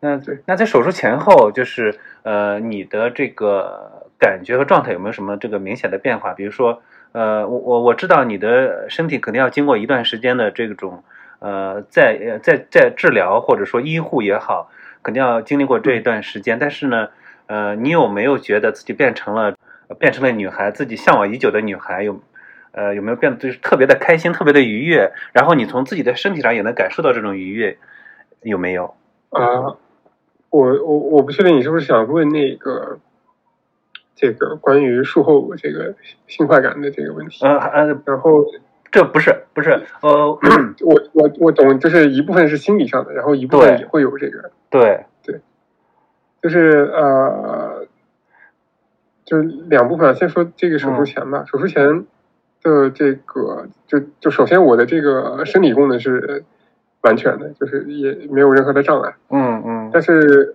[0.00, 6.32] 那对那在手术前后，就是呃，你的这个感觉和状态有没有什么这个明显的变化？
[6.32, 6.80] 比如说，
[7.10, 11.02] 呃，我我我知道你的身体肯定要经过一段时间的这种
[11.40, 14.70] 呃，在呃在在治疗或者说医护也好，
[15.02, 16.60] 肯定要经历过这一段时间。
[16.60, 17.08] 但是呢，
[17.46, 19.56] 呃，你有没有觉得自己变成了
[19.88, 22.04] 呃变成了女孩，自己向往已久的女孩？
[22.04, 22.20] 有
[22.70, 25.10] 呃有没有变得就是特别的开心，特别的愉悦？
[25.32, 27.76] 然后你从自己的身体上也能感受到这种愉悦，
[28.42, 28.94] 有没有？
[29.30, 29.74] 啊，
[30.50, 32.98] 我我我不确定你是不是想问那个
[34.14, 35.94] 这个关于术后这个
[36.26, 37.44] 性快感的这个问题。
[37.44, 38.44] 呃呃，然后
[38.90, 39.70] 这不是不是
[40.02, 40.38] 呃，
[40.84, 45.40] 我我我懂，就是一部分是心理上的，然后一部分也会有这个，对对，
[46.42, 47.86] 就是呃，
[49.24, 50.12] 就是两部分啊。
[50.14, 52.04] 先说这个手术前吧，手术前
[52.62, 56.44] 的这个就就首先我的这个生理功能是
[57.00, 59.14] 完全的，就是也没有任何的障碍。
[59.30, 60.54] 嗯嗯但是，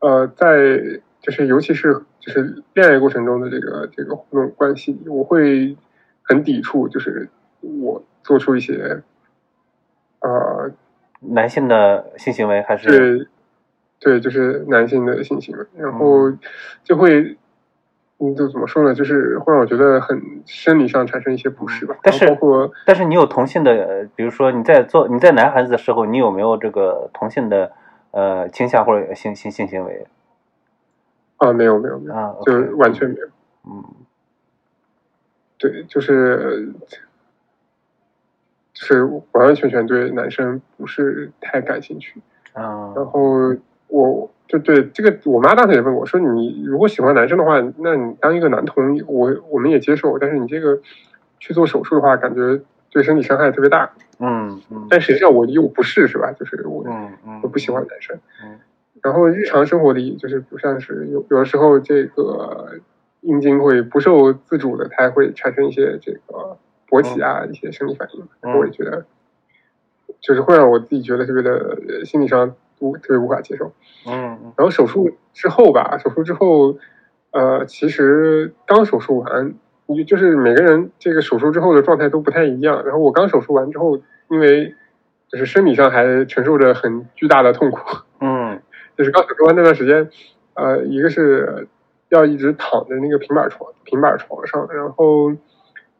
[0.00, 5.76] 呃，在就是尤其是就是恋爱过程中的这个这个互动关系，我会
[6.22, 7.28] 很抵触，就是
[7.60, 9.02] 我做出一些
[10.20, 10.70] 呃
[11.20, 13.26] 男性的性行为还是对
[14.00, 16.32] 对，就是男性的性行为，然后
[16.84, 17.36] 就会。
[18.20, 18.92] 嗯，就怎么说呢？
[18.92, 21.96] 就是会让我觉得很生理上产生一些不适吧。
[22.02, 27.70] 但是包括但是你有同性的，呃比如说你在做你在男孩子的时候，你有没有这个同性的
[28.10, 30.04] 呃倾向或者性性性行为
[31.38, 32.34] 啊，没有没有没有，啊？
[32.44, 33.26] 就 OK 完全没有。
[33.66, 33.84] 嗯
[35.58, 36.72] 对，就是
[38.72, 42.20] 就是完完全全对男生不是太感兴趣。
[42.52, 43.54] 啊然后
[43.88, 50.16] 我就对这个，我妈当时也问我说：“你如果喜欢男生的话，那你当一个男同，我我们也接受。
[50.18, 50.80] 但是你这个
[51.40, 53.90] 去做手术的话，感觉对身体伤害特别大。
[54.20, 56.32] 嗯嗯但实际上我又不是，是吧？
[56.38, 58.16] 就是我嗯嗯，我不喜欢男生。
[58.44, 58.58] 嗯
[59.02, 62.80] 然后日常生活里，就是不像是有有的时候这个
[63.20, 66.56] 阴茎会不受自主的，它会产生一些这个
[66.88, 69.04] 勃起啊、一些生理反应，然后我也觉得
[70.20, 73.72] 就是会让我自己觉得特别的呃心理上无特别无法接受。
[74.06, 76.78] 嗯嗯然后手术之后吧，手术之后，
[77.32, 79.54] 呃，其实刚手术完，
[79.86, 82.84] 你就是每个人这个手术之后的状态都不太一样。
[82.84, 84.74] 然后我刚手术完之后，因为
[85.28, 87.78] 就是生理上还承受着很巨大的痛苦，
[88.98, 90.10] 嗯就是刚手术完那段时间，
[90.54, 91.68] 呃，一个是
[92.08, 95.32] 要一直躺在那个平板床平板床上，然后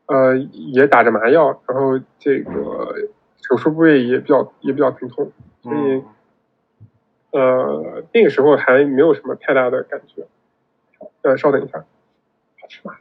[0.07, 2.95] 呃也打着麻药，然后这个
[3.41, 5.33] 手术部位也比较也比较疼痛，
[5.63, 5.77] 所以。
[5.77, 6.05] 嗯
[7.31, 10.27] 呃，那个时候还没有什么太大的感觉。
[11.21, 11.85] 呃，稍等一下，
[12.59, 12.95] 好吃吗？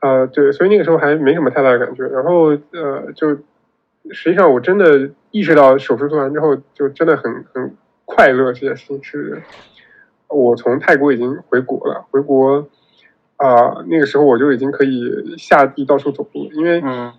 [0.00, 2.06] 呃，对，所以那个时候还没什么太大的感觉。
[2.08, 3.36] 然后呃，就
[4.10, 8.52] 实际上我真的意识到手术做完之后，就真的很很快乐。
[8.52, 9.42] 这件事情是，
[10.28, 12.68] 我从泰国已经回国了，回国
[13.36, 16.80] 啊、那个时候我就已经可以下地到处走路了，因为。
[16.82, 17.12] 嗯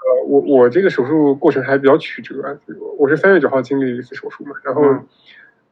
[0.00, 2.34] 呃，我我这个手术过程还比较曲折，
[2.66, 5.06] 这个我是三月九号经历了一次手术嘛，然后、嗯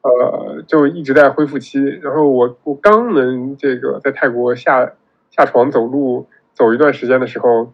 [0.03, 4.93] 呃就一直在恢复期，然后我我刚能这个在泰国下
[5.31, 7.73] 下床走路走一段时间的时候，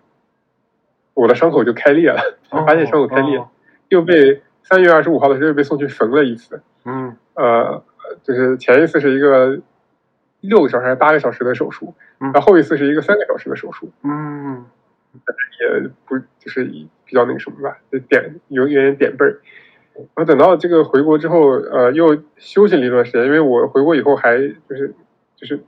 [1.15, 2.21] 我的伤口就开裂了，
[2.51, 3.49] 发现伤口开裂，哦
[3.89, 7.83] 又被三月二十五号的时候又被送去缝了一次，嗯呃，
[8.23, 9.61] 就是前一次是一个
[10.41, 14.65] 六个小时还是八个小时的手术，嗯然后后一次是一个三个小时的手术，嗯
[15.61, 19.41] 也不就是比较那个什么吧，就点有有点点背儿。
[19.95, 24.95] 然后等到这个回国之后，呃，又休息了一段时间，因为我回国以后还就是
[25.37, 25.63] 就是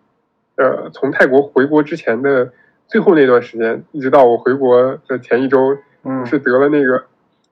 [0.57, 2.51] 呃，从泰国回国之前的
[2.87, 7.05] 最后那段时间，一直到我回国的前一周，嗯是得了那个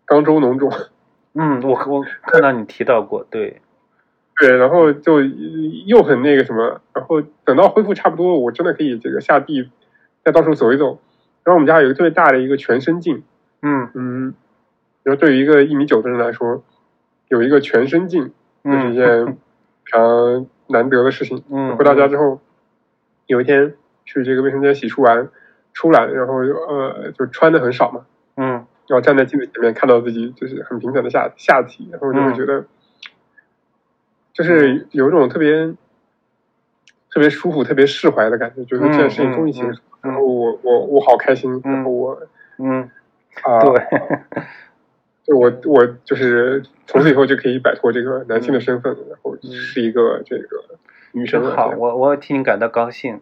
[0.06, 0.70] 肛周脓肿。
[1.34, 3.62] 嗯，我我看到你提到过，对，
[4.38, 5.22] 对，然后就
[5.86, 9.70] 又很那个什么，然后等到恢复差不多，我真的可以这个下地
[10.24, 11.00] 再到处走一走。
[11.44, 13.22] 然后我们家有一个特别大的一个全身镜，
[13.62, 14.34] 嗯嗯，
[15.02, 16.62] 然后对于一个一米九的人来说，
[17.28, 18.30] 有一个全身镜，
[18.62, 19.26] 就是一嗯件
[19.84, 21.42] 非常难得的事情。
[21.50, 22.40] 嗯，回到家之后，
[23.26, 25.28] 有一天去这个卫生间洗漱完
[25.72, 28.66] 出来，然后呃就穿的很少嘛，嗯。
[28.88, 32.66] 然后站在镜子前面看到自己就是很平坦的下下体，然后就会觉得，
[34.34, 35.72] 就是有一种特别
[37.08, 42.20] 特别舒服、特别释怀的感觉，觉得这件事情终于结束，嗯然后我我我好开心，然后我
[42.58, 42.90] 嗯，
[43.44, 43.60] 啊。
[43.60, 43.80] 对，
[45.24, 50.78] 就我我就是从此以后就可以摆脱这个男性的身份，然后是一个这个
[51.12, 51.40] 女生。
[51.40, 53.20] 真好，我我替你感到高兴，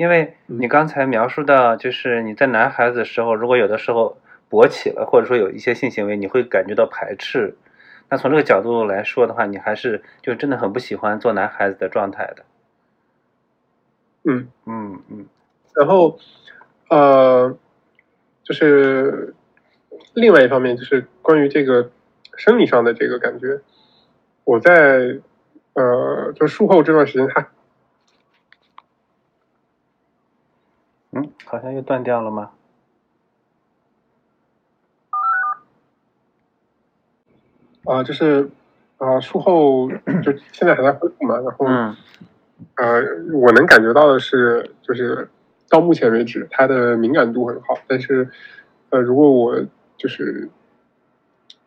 [0.00, 4.16] 因为你刚才描述到，就是你在男孩子的时候，如果有的时候
[4.48, 7.54] 勃起了，或者说有一些性行为，你会感觉到排斥。
[8.08, 12.46] 那从这个角度来说的话，你还是就真的很不喜欢做男孩子的状态的。
[14.24, 15.26] 嗯，嗯嗯
[15.74, 16.18] 然后
[16.88, 17.54] 呃，
[18.42, 19.34] 就是
[20.14, 21.90] 另外一方面就是关于这个
[22.38, 23.60] 生理上的这个感觉，
[24.44, 25.18] 我在
[25.74, 27.46] 呃就术后这段时间还
[31.12, 32.52] 嗯，好像又断掉了吗？
[37.84, 38.48] 啊、就是
[38.98, 39.90] 啊、术后
[40.22, 41.96] 就现在还在恢复嘛，然后、嗯。
[42.76, 43.00] 呃，
[43.32, 45.28] 我能感觉到的是，就是
[45.70, 48.28] 到目前为止，它的敏感度很好，但是，
[48.90, 49.58] 呃，如果我
[49.96, 50.48] 就是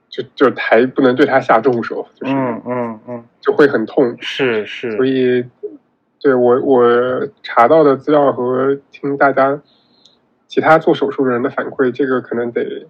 [0.07, 5.43] 就就还不能对它下重手，就是、嗯嗯嗯，就会很痛，是是，所以，
[6.23, 9.62] 对我我查到的资料和听大家
[10.47, 12.88] 其他做手术的人的反馈，这个可能得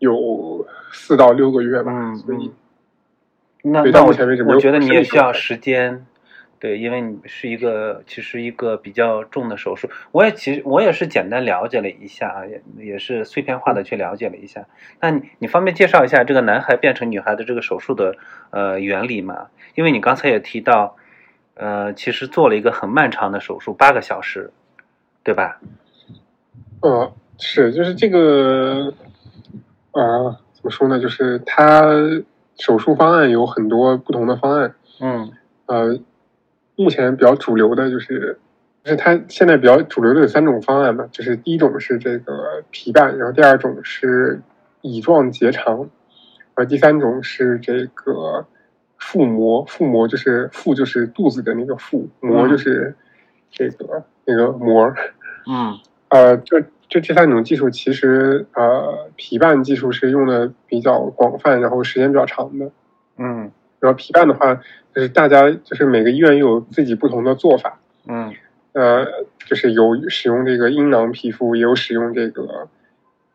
[0.00, 2.48] 有四到六个月吧，嗯所以
[3.62, 6.04] 嗯那那我到目前为止我觉得你也需要时间，
[6.58, 9.88] 对，因为你是一个其实一个比较重的手术。
[10.10, 14.66] 我也其实我也是简单了解了一下啊，也也是碎片化的去了解了一下。
[15.00, 18.16] 那你你方便介绍一下这个男孩变成女孩的这个手术的
[18.50, 19.46] 呃原理吗？
[19.76, 20.96] 因为你刚才也提到，
[21.54, 24.50] 呃，其实做了一个很漫长的手术，八个小时，
[25.22, 25.60] 对吧？
[26.82, 28.92] 呃，是，就是这个，
[29.92, 31.00] 呃，怎么说呢？
[31.00, 31.82] 就是他
[32.58, 35.32] 手术方案有很多不同的方案，嗯
[35.66, 35.98] 呃，
[36.76, 38.38] 目前比较主流的就是，
[38.82, 44.42] 就是他现在比较主流的有三种方案嘛，就是第一种是这个皮瓣，然后第二种是
[44.82, 45.88] 乙状结肠，
[46.54, 48.46] 呃，第三种是这个
[49.04, 52.94] 腹膜，腹膜就是腹就是肚子的那个腹，膜就是
[53.50, 54.94] 这个那个膜，
[55.46, 55.78] 嗯。
[56.08, 62.70] 呃，就就这三种技术其实呃，皮瓣技术是用的比较广泛，然后时间比较长的。
[63.18, 63.50] 嗯。
[63.80, 64.54] 然后皮瓣的话，
[64.94, 68.32] 就是大家就是每个医院又有自己不同的做法，嗯。
[68.72, 69.04] 呃，
[69.44, 72.68] 就是有使用这个阴囊皮肤，也有使用这个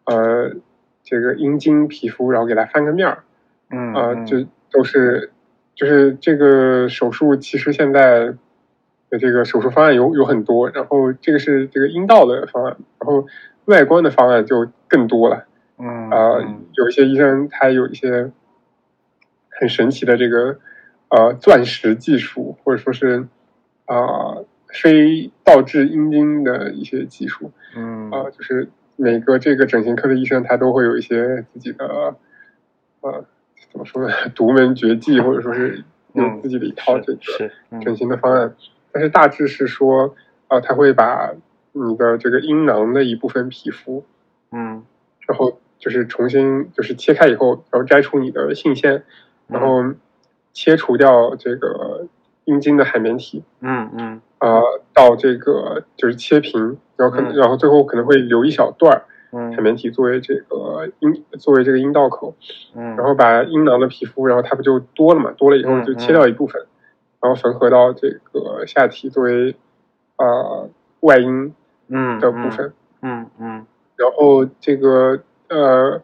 [0.05, 0.51] 呃
[1.03, 3.23] 这个阴茎皮肤，然后给它翻个面儿，
[3.69, 3.93] 嗯。
[3.93, 4.25] 啊，嗯。
[4.25, 5.32] 就都是
[5.80, 8.34] 就是这个手术其实现在
[9.10, 13.26] 的这个手术方案有有很多，然后这个是这个阴道的方案，然后
[13.63, 15.46] 外观的方案就更多了。
[15.78, 18.30] 嗯呃嗯，有一些医生他有一些
[19.48, 20.60] 很神奇的这个
[21.08, 23.28] 呃钻石技术，或者说是
[23.86, 32.15] 啊、呃非倒置阴茎的一些技术嗯啊、就是每个这个整形科的医生他都会有一些自己的
[33.02, 33.26] 呃
[33.71, 37.19] 怎么说呢独门绝技，或者说是有嗯自己的一套这个
[37.82, 38.55] 整形的方案，
[38.91, 40.15] 但是大致是说
[40.47, 41.32] 啊，他会把
[41.71, 44.03] 你的这个阴囊的一部分皮肤。
[44.51, 44.84] 嗯。
[45.27, 49.03] 然后就是重新就是切开以后，然后摘出你的性腺，
[49.47, 49.93] 然后
[50.53, 52.08] 切除掉这个
[52.45, 54.21] 阴茎的海绵体，嗯嗯。
[54.39, 57.36] 呃，到这个就是切平，然后可能、嗯。
[57.36, 59.54] 然后最后可能会留一小段儿嗯。
[59.54, 62.36] 海绵体作为这个阴作为这个阴道口，
[62.76, 66.65] 嗯，然后把阴囊的皮肤，然后它不就多了嘛，多了以后嗯就切掉一部分，
[67.22, 69.56] 然后缝合到这个下体作为
[70.18, 70.70] 呃
[71.02, 71.54] 外阴
[71.88, 72.74] 嗯的部分。
[73.02, 73.65] 嗯嗯
[73.96, 76.02] 然后这个呃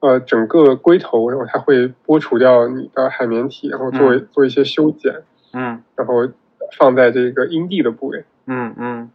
[0.00, 5.82] 呃整个龟头，然后它会剥除掉你的海绵体，然后作为、做一些修剪，嗯。
[5.96, 6.28] 然后
[6.78, 9.10] 放在这个阴蒂的部位，嗯嗯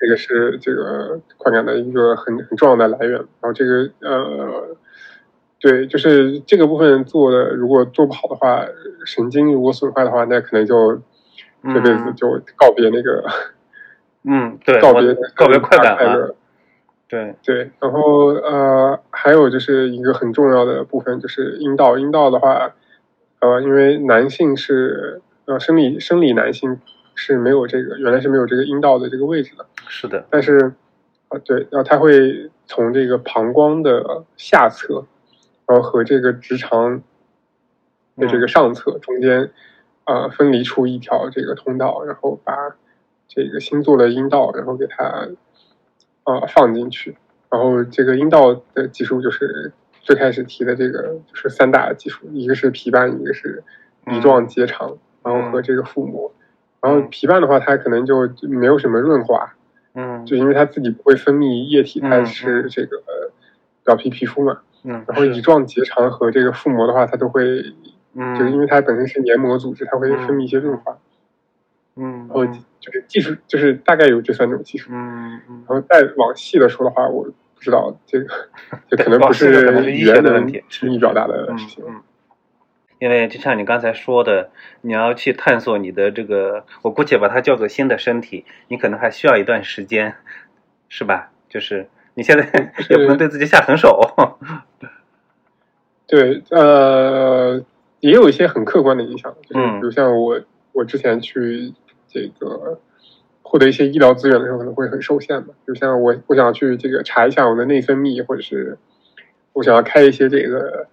[0.00, 3.12] 这个是这个快感的一个很很重要的来源。
[3.12, 4.76] 然后这个呃。
[5.62, 8.64] 对，就是这个部分做的，如果做不好的话，
[9.04, 11.02] 神经如果损坏的话，那可能就
[11.62, 13.22] 这辈子就告别那个、
[14.24, 16.34] 嗯，对，告别告别快感了，乐。
[17.06, 21.98] 对，对，然后呃，还有就是一个很重要的部分就是阴道。
[21.98, 22.72] 阴道的话，
[23.40, 26.80] 呃，因为男性是呃生理生理男性
[27.22, 30.72] 是没有这个原来是没有这个阴道的这个位置的，是的，但是
[31.28, 35.04] 啊、对，然后它会从这个膀胱的下侧，
[35.66, 37.02] 然后和这个直肠
[38.16, 39.50] 的这个上侧中间，
[40.06, 42.54] 呃，分离出一条这个通道，然后把
[43.28, 45.28] 这个新做的阴道，然后给它
[46.24, 47.18] 呃放进去。
[47.50, 53.62] 然后这个阴道的技术就是最开始提的这个，就是三大技术，一个是皮瓣，一个是
[54.06, 56.32] 乙状结肠，然后和这个腹膜。
[56.80, 59.54] 然后皮瓣的话，它可能就没有什么润滑，
[59.94, 63.32] 嗯就因为它自己不会分泌液体，它嗯是这个呃
[63.84, 64.60] 表皮皮肤嘛。
[64.82, 67.42] 嗯，然后乙状结肠和这个腹膜的话，它都会，
[68.14, 70.96] 嗯，就是因为它本身是黏膜组织，它会分泌一些润滑。
[71.96, 74.88] 嗯然后就是技术，就是大概有这三种技术。
[74.90, 78.32] 嗯嗯然后再往细的说的话，我不知道这个，
[78.88, 81.84] 这可能不是语言能的问题轻易表达的嗯事情。
[81.86, 82.00] 嗯，
[83.00, 84.50] 因为就像你刚才说的，
[84.82, 90.14] 你要去探索你的这个，我姑且把它叫做新的身体，你可能还需要一段时间，
[90.90, 91.32] 是吧？
[91.48, 92.44] 就是你现在
[92.90, 93.98] 也不能对自己下狠手。
[96.06, 97.64] 对，呃，
[98.00, 100.38] 也有一些很客观的影响，就是嗯比如像我，
[100.72, 101.72] 我之前去
[102.06, 102.78] 这个
[103.42, 105.54] 获得一些医疗资源的时候，可能会很受限嘛。
[105.66, 108.76] 就像我，我想去这个查一下我的内分泌，或者是
[109.54, 110.88] 我想要开一些这个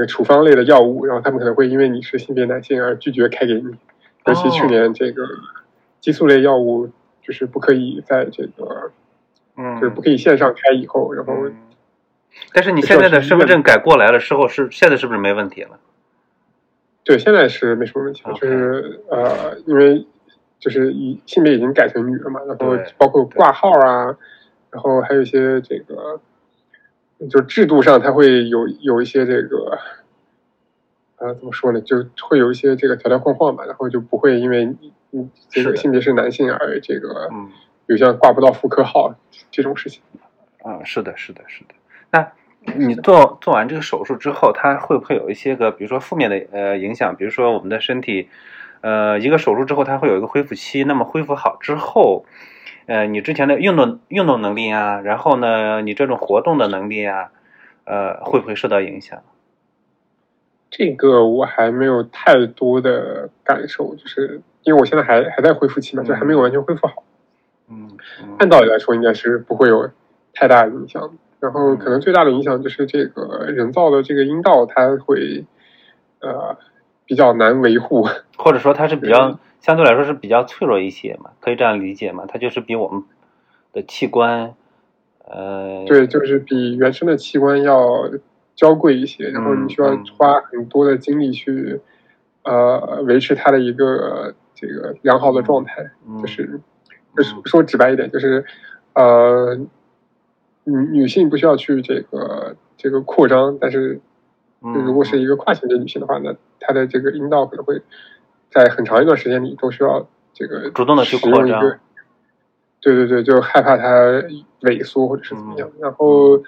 [0.00, 3.76] 这个处方类的药物，然后他们可能会因为你是性别男性而拒绝开给你。
[4.24, 5.22] 尤其去年这个
[6.00, 6.88] 激素类药物
[7.20, 8.92] 就是不可以在这个
[9.58, 11.54] 嗯，就是不可以线上开以后，然后嗯
[12.54, 15.78] 但是你现在的身份证改过来了之后，是现在是不是没问题了？
[17.04, 20.06] 对，现在是没什么问题了就是呃，因为
[20.58, 24.16] 就是以性别已经改成女了嘛，然后包括挂号啊，
[24.70, 26.18] 然后还有一些这个，
[27.28, 29.78] 就制度上它会有有一些这个
[31.16, 31.96] 呃，怎么说呢，就
[32.28, 37.50] 会有一些这个条条框框吧，然后就不会因为你你这个性别是男性而这个嗯
[37.86, 39.14] 有像挂不到妇科号
[39.50, 40.02] 这种事情。
[40.62, 41.74] 啊，是的，是的，是的。
[42.10, 42.32] 那
[42.76, 47.16] 你做做完这个手术之后，它会不会有一些个，比如说负面的呃影响？
[47.16, 48.28] 比如说我们的身体，
[48.82, 50.84] 呃，一个手术之后，它会有一个恢复期。
[50.84, 52.26] 那么恢复好之后，
[52.90, 57.30] 呃，你之前的运动运动能力啊，然后呢，你这种活动的能力啊，
[57.84, 59.22] 呃，会不会受到影响？
[60.70, 67.04] 这个我还没有太多的感受，就是因为我现在还还在恢复期嘛，就还没有完全恢复好。
[67.68, 69.88] 嗯嗯按道理来说，应该是不会有
[70.34, 71.16] 太大影响。
[71.38, 75.44] 然后可能最大的影响就是这个人造的这个阴道，它会
[76.18, 76.58] 呃
[77.06, 78.08] 比较难维护。
[78.36, 82.24] 或者说它是比较相对来说是比较脆弱一些嘛，可以这样理解嘛？
[82.26, 83.04] 它就是比我们
[83.72, 84.54] 的器官，
[85.24, 88.10] 呃，对，就是比原生的器官要
[88.56, 91.80] 娇贵一些，然后你需要嗯花很多的精力去
[92.42, 95.90] 呃维持它的一个这个良好的状态。
[96.06, 96.60] 嗯就是
[97.16, 98.44] 就是说直白一点，就是
[98.94, 99.56] 呃
[100.64, 104.00] 女女性不需要去这个这个扩张，但是
[104.62, 107.82] 嗯如果是一个跨性别女性的话，那她的这个阴道可能会
[108.50, 111.78] 在很长一段时间里都需要这个主动的去扩张。
[112.82, 113.84] 对对对，就害怕它
[114.62, 115.68] 萎缩或者是怎么样。
[115.68, 116.42] 嗯然后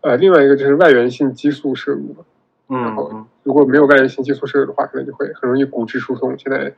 [0.00, 2.24] 呃，另外一个就是外源性激素摄入嘛，
[2.68, 6.38] 嗯然后嗯如果没有外源性激素摄入的话，可能就会很容易骨质疏松。
[6.38, 6.72] 现在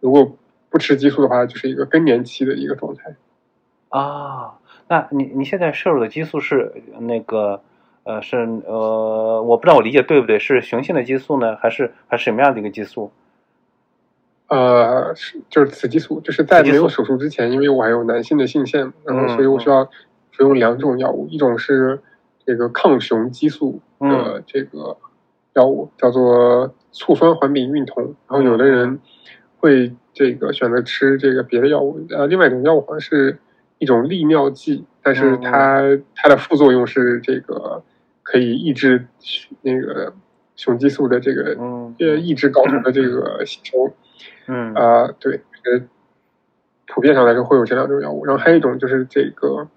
[0.00, 0.36] 如果
[0.68, 3.14] 不吃激素的话，就是一个更年期的一个状态。
[3.88, 4.58] 啊，
[4.88, 7.62] 那你你现在摄入的激素是那个
[8.02, 13.12] 呃是呃我不知道我理解对不对，是雄性的激素呢，还是还是什么样的一个激素？
[14.48, 19.84] 呃，是就是雌激素，就是在没有手术之前，因为我还有男性的性腺，然后嗯所以我需要
[20.32, 22.00] 服用两种药物，一种是
[22.44, 24.10] 这个抗雄激素嗯。
[24.10, 24.96] 的这个
[25.54, 28.70] 药物，叫做醋酸环丙孕酮，然后有的嗯。
[28.70, 29.00] 人
[29.58, 33.38] 会这个选择吃这个别的药物，呃，另外一种药物好像是
[33.78, 35.82] 一种利尿剂，但是嗯它
[36.14, 37.82] 它的副作用是这个
[38.22, 39.06] 可以抑制
[39.62, 40.12] 那个
[40.54, 43.92] 雄激素的这个嗯呃抑制睾酮的这个吸收。
[44.46, 45.82] 嗯啊、对，呃，
[46.86, 49.68] 普遍上来说会有这两种药物，然后还有一种就是这个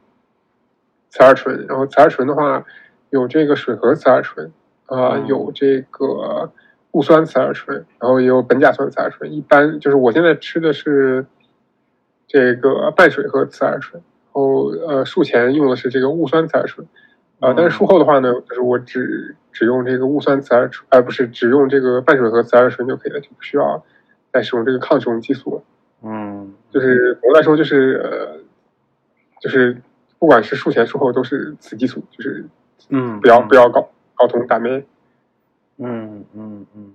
[1.09, 2.65] 雌二醇，然后雌二醇的话
[3.09, 4.51] 有这个水合雌二醇，
[4.85, 6.51] 啊、嗯有这个
[6.91, 9.33] 戊酸雌二醇，然后也有苯甲酸雌二醇。
[9.33, 11.25] 一般就是我现在吃的是
[12.27, 16.87] 这个半水合雌二醇，然后呃术前用的是这个戊酸雌二醇，
[17.39, 23.83] 啊、但是术后的话呢，就是我只只用这个戊酸雌二醇，而、不是只用这个半水合雌二醇就可以了，就不需要
[24.31, 25.63] 再使用这个抗雄激素了。
[26.01, 28.39] 嗯就是总的来说，就是呃，
[29.41, 29.81] 就是
[30.17, 32.45] 不管是术前术后都是雌激素，就是
[32.89, 34.85] 嗯不要不要搞睾酮打妹。
[35.77, 36.93] 嗯嗯嗯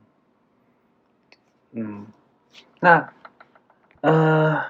[1.73, 2.07] 嗯，
[2.81, 3.09] 那
[4.01, 4.63] 呃，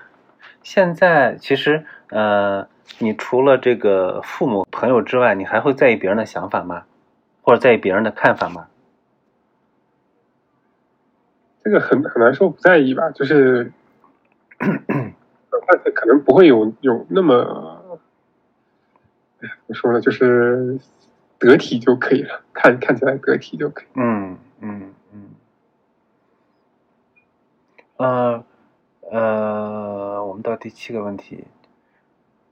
[0.62, 2.66] 现在其实呃，
[2.98, 6.84] 你除了这个父母朋友之外，你还会在意别人的想法吗？
[7.42, 8.68] 或者在意别人的看法吗？
[11.64, 13.72] 这个很很难说不在意吧，就是，
[14.58, 17.98] 但是可能不会有有那么，
[19.40, 20.78] 哎，怎么说呢，就是
[21.38, 23.86] 得体就可以了，看看起来得体就可以。
[23.94, 25.30] 嗯嗯嗯，
[27.96, 28.44] 呃
[29.10, 31.44] 呃，我们到第七个问题，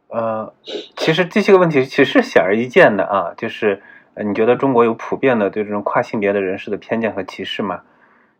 [0.09, 0.55] 呃，
[0.97, 3.83] 其实第七个问题其实是显而易见的啊，就是
[4.17, 7.83] 你觉得中国有普遍的对这种跨性别的人士的偏见和歧视吗？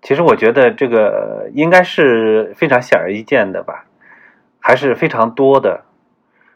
[0.03, 3.87] 其实我觉得这个应该是非常显而易见的吧，
[4.61, 5.85] 还是非常多的。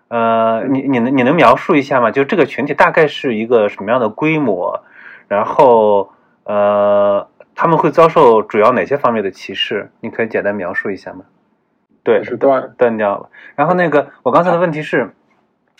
[0.09, 2.11] 呃，你你能你能描述一下吗？
[2.11, 4.84] 就这个群体大概是一个什么样的规模？
[5.28, 6.12] 然后
[6.44, 9.90] 呃，他们会遭受主要哪些方面的歧视？
[10.01, 11.24] 你可以简单描述一下吗？
[12.05, 12.72] 对，是断。
[12.78, 13.30] 断掉了。
[13.57, 15.11] 然后那个，我刚才的问题是，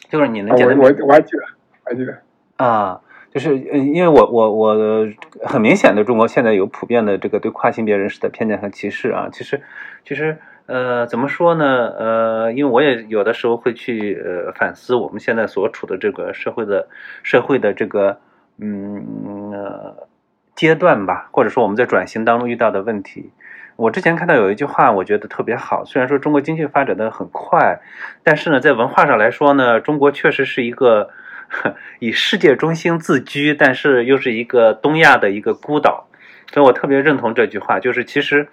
[0.09, 1.43] 就是你能啊简单我我我还记得，
[1.85, 2.19] 我还记得。
[2.57, 3.01] 啊，
[3.37, 5.07] 就是呃，因为我我我
[5.43, 9.28] 很明显的，中国现在有普遍的这个对跨性别人士的偏见和歧视啊。
[9.30, 9.61] 其实
[10.07, 11.93] 其实呃，怎么说呢？
[11.99, 16.89] 呃，因为我也有的时候会去呃反思我们现在所处的这个社会的
[17.22, 18.18] 社会的这个
[18.59, 20.09] 嗯呃
[20.55, 23.32] 阶段吧，或者说我们在转型当中遇到的问题。
[23.76, 25.84] 我之前看到有一句话，我觉得特别好。
[25.84, 27.80] 虽然说中国经济发展的很快，
[28.22, 31.11] 但是呢，在文化上来说呢，中国确实是一个
[32.01, 36.09] 以世界中心自居，但是又是一个东亚的一个孤岛。
[36.53, 38.49] 所以我特别认同这句话，就是其实，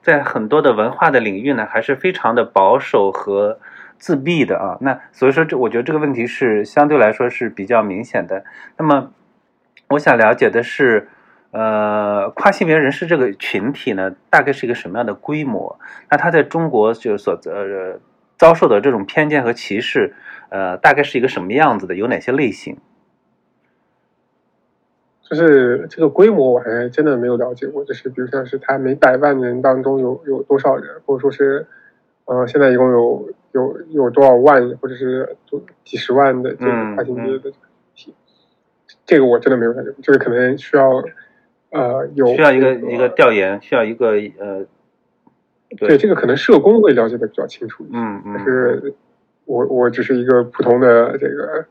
[0.00, 3.58] 在很多的文化的领域呢，还是非常的保守和
[3.98, 4.78] 自闭的啊。
[4.80, 8.44] 那所以说，这我觉得这个问题是相对来说是比较明显的。
[8.76, 9.12] 那么，
[9.88, 11.08] 我想了解的是。
[11.54, 15.78] 呃，跨性别人士这个群体呢，大概是一个什么样的规模？
[16.10, 18.00] 那他在中国就所呃
[18.38, 20.16] 遭受的这种偏见和歧视，
[20.52, 21.94] 呃，大概是一个什么样子的？
[21.94, 22.76] 有哪些类型？
[25.22, 27.82] 就是这个规模，我还真的没有了解过。
[27.86, 31.66] 就是比如像是他每百万人当中有有多少人，或者说是，
[32.26, 37.50] 呃，现在一共有有有多少万，或者是多几十万的这个跨性别的
[37.94, 38.14] 体，
[39.06, 39.96] 这个我真的没有了解过。
[40.02, 41.02] 这个可能需要
[41.70, 44.66] 呃有需要一个一个调研，需要一个呃，
[45.78, 47.86] 对这个可能社工会了解的比较清楚。
[47.90, 48.94] 嗯嗯，但是
[49.52, 51.66] 我我只是一个普通的这个。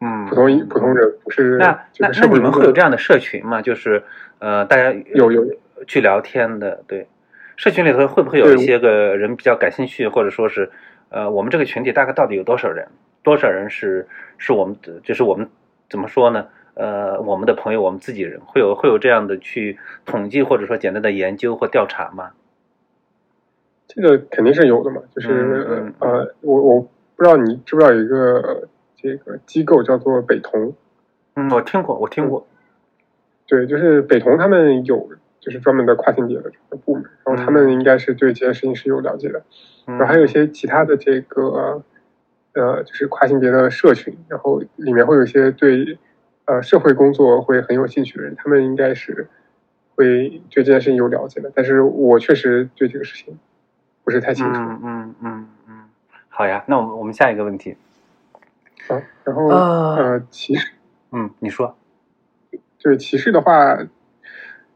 [0.00, 3.60] 嗯，普通普通人不是那那那你们会有这样的社群吗？
[3.60, 4.00] 就是
[4.38, 5.44] 呃，大家有有
[5.88, 7.08] 去聊天的，对，
[7.56, 10.70] 社群里头会不会有一些个人比较感兴趣，或者说是
[11.08, 12.86] 呃，我们这个群体大概到底有多少人？
[13.24, 14.06] 多少人是
[14.36, 15.48] 是我们就是我们
[15.90, 16.46] 怎么说呢？
[16.74, 22.30] 呃，我们的朋友，我们自己人会有会有这样的去统计或者说简单的研究或调查吗？
[23.88, 26.88] 这个肯定是有的嘛，就是呃，我我
[27.18, 28.66] 不知道你知不知道有一个。
[29.00, 30.74] 这个机构叫做北同，
[31.36, 32.48] 嗯，我听过，我听过。
[33.46, 39.44] 对，就是北同他们有就是专门的跨性别的这个部门，然后他们应该是对这件事情是有了解的。
[39.86, 41.84] 然后还有一些其他的这个
[42.54, 45.96] 呃，就是跨性别的社群，然后里面会有一些对
[46.46, 49.28] 呃社会工作会很有兴趣的人，他们应该是
[49.94, 51.52] 会对这件事情有了解的。
[51.54, 53.38] 但是我确实对这个事情
[54.02, 54.60] 不是太清楚。
[54.60, 55.48] 嗯嗯嗯嗯，
[56.38, 57.76] 好呀，那我们我们下一个问题。
[58.86, 60.70] 啊，然后呃，歧视，
[61.10, 61.76] 嗯，你说，
[62.78, 63.76] 就是歧视的话，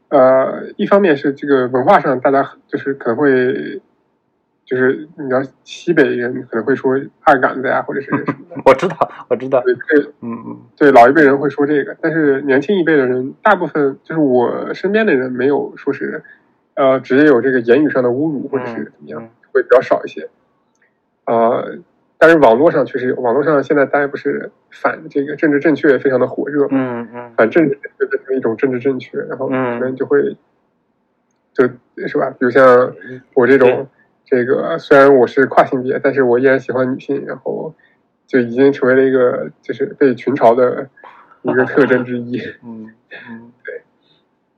[0.09, 3.81] 呃，一方面是这个文化上，大家就是可能会，
[4.65, 8.61] 就是你知道西北人可能会说二杆子呀，或者是什么的。
[8.69, 9.73] 我知道，我知道，对，
[10.19, 16.25] 嗯嗯，对，老一辈人会说这个，但是年轻一辈的人，大部分就是我身边的人，没有说是，
[16.73, 20.27] 呃，直接有这个言语上的侮辱或者是怎么样，会比较少一些，
[21.25, 21.63] 啊。
[22.19, 30.37] 但是网络上确实有，网络上现在大家不是反这个政治正确非常的火热，嗯嗯，反政治就变成一种政治正确，然后可能就会，
[31.53, 31.67] 就
[32.07, 32.95] 是吧，比如像
[33.33, 33.89] 我这种，
[34.23, 37.75] 这个虽然我是跨性别，但是我依然喜欢女性，然后
[38.25, 40.87] 就已经成为了一个就是被群嘲的
[41.41, 42.89] 一个特征之一， 嗯
[43.29, 43.81] 嗯， 对，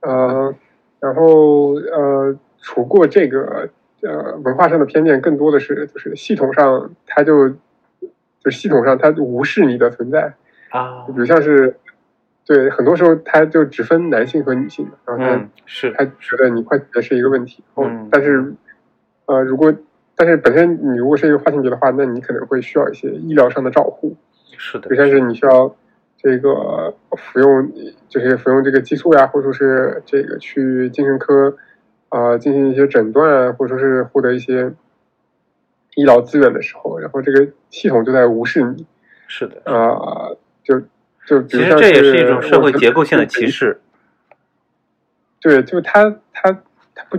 [0.02, 0.54] 呃，
[1.00, 3.68] 然后呃，除过这个。
[4.02, 7.48] 呃，文化上的偏见更多的是，就是系统上，他就
[8.40, 10.34] 就系统上他无视你的存在
[10.68, 11.76] 啊，比如像是，
[12.44, 18.52] 对，很多时候他就只分男性和女性，然后他是他觉得你跨性别是一个问题，嗯，但是
[19.24, 19.74] 呃，如果
[20.14, 24.14] 但是本身你如果是一个跨性别的话，那你可能会需要一些医疗上的照护，
[24.58, 25.74] 是的，就像是你需要
[26.18, 27.72] 这个服用
[28.08, 31.56] 就是服用这个激素呀，或者说是这个去精神科。
[32.08, 34.72] 啊，进行一些诊断啊，或者说是获得一些
[35.94, 38.86] 医疗资源的时候，然后这个系统就在无视你。
[39.26, 40.30] 是的，啊，
[40.62, 40.80] 就
[41.26, 43.80] 就其实这也是一种社会结构性的歧视。
[45.40, 46.52] 对，就他他
[46.94, 47.18] 他不，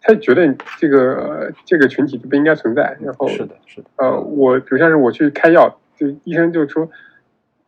[0.00, 2.96] 他觉得这个这个群体就不应该存在。
[3.00, 3.88] 然后是的，是的。
[3.96, 6.90] 呃，我比如像是我去开药，就医生就说，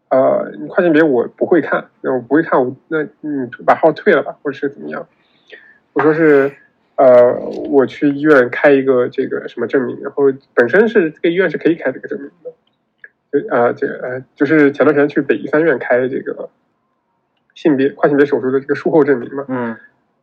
[0.08, 5.06] 呃，你跨性别我不会看，那我不会看，我那你把号退了吧，或者是怎么样。
[6.00, 6.50] 我说是，
[6.96, 7.34] 呃，
[7.68, 10.24] 我去医院开一个这个什么证明，然后
[10.54, 12.50] 本身是这个医院是可以开这个证明的，
[13.30, 16.48] 就啊，这个呃，就是前段时间去北医三院开这个
[17.54, 19.76] 性别跨性别手术的这个术后证明嘛，嗯，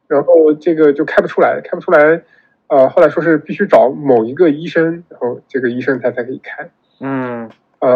[0.07, 2.23] 然后这个就开不出来，开不出来，
[2.69, 6.67] 呃，后来说是必须找某一个医生，然后这个医生他才可以开，
[7.01, 7.47] 嗯，
[7.81, 7.95] 呃，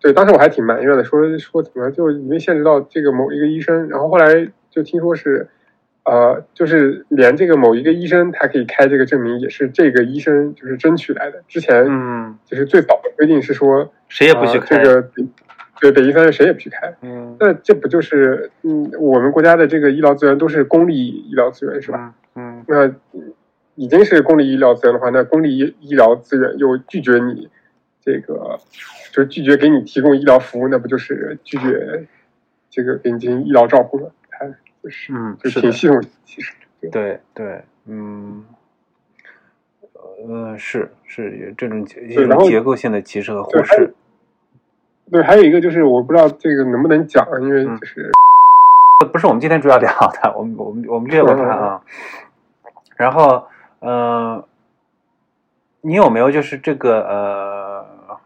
[0.00, 5.48] 对，当时我还挺埋怨的，说说怎么就因为限制到这个某一个医生，然后后来就听说是。
[6.04, 11.42] 呃，就是连这个某一个医生，他可以开这个证明，也是这个医生就是争取来的。
[11.46, 14.82] 之前，嗯，就是最早的规定是说，谁也不许开。
[14.82, 15.08] 这个
[15.80, 16.92] 对北医三院谁也不许开。
[17.02, 22.14] 嗯，那这不就是嗯，我们国家的这个医疗资源都是公立医疗资源是吧？
[22.34, 22.92] 嗯，那
[23.76, 27.48] 已经是公立医疗资源的话，那公立医医疗资源又拒绝你
[28.04, 28.58] 这个，
[29.12, 32.06] 就是拒绝给你提供医疗服务，那不就是拒绝
[32.70, 34.08] 这个给你进行医疗照顾吗？
[35.10, 36.54] 嗯，是挺系统其实
[36.90, 38.44] 对对，嗯，
[40.26, 43.94] 呃，是是这种一种结构性的歧视和忽视。
[45.10, 48.10] 对，还有一个就是我不知道这个能不能讲，因为就是
[49.12, 51.82] 不是我们今天主要聊的，我们我们我们略过它啊。
[52.96, 53.46] 然后，
[53.78, 54.44] 呃，
[55.82, 58.18] 你有没有就是这个呃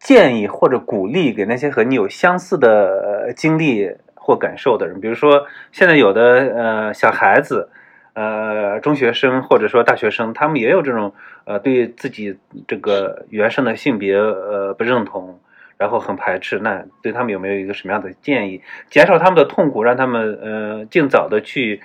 [0.00, 3.96] 建议或者鼓励给那些和你有相似的经历？
[4.30, 5.00] 或感受的人。
[5.00, 7.68] 比如说，现在有的呃小孩子，
[8.12, 11.12] 呃中学生或者说大学生，他们也有这种
[11.44, 15.40] 呃对自己这个原生的性别呃不认同，
[15.76, 16.60] 然后很排斥。
[16.60, 21.80] 那对他们有没有一个什么样的建议，减少他们的痛苦，让他们呃尽早的去？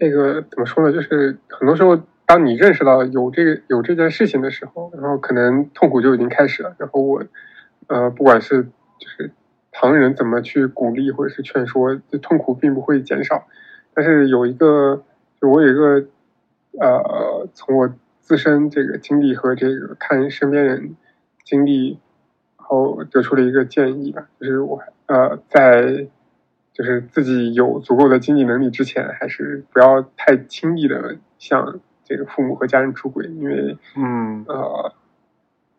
[0.00, 0.92] 这个怎么说呢？
[0.92, 1.96] 就是很多时候。
[2.26, 6.74] 当你认识到有这个有这件事情的时候，然后可能痛苦就已经开始了。
[6.78, 7.22] 然后我，
[7.86, 8.62] 呃，不管是
[8.98, 9.30] 就是
[9.74, 13.46] 旁人怎么去鼓励或者是劝说，这痛苦并不会减少。
[13.92, 15.02] 但是有一个，
[15.38, 16.06] 就我有一个，
[16.80, 20.96] 呃，从我自身这个经历和这个看身边人
[21.44, 21.98] 经历，
[22.56, 26.06] 然后得出了一个建议吧，就是我呃在
[26.72, 31.80] 就是自己有足够的经济能力之前，还是不要太轻易的向。
[32.06, 34.92] 这个父母和家人出轨，因为嗯呃，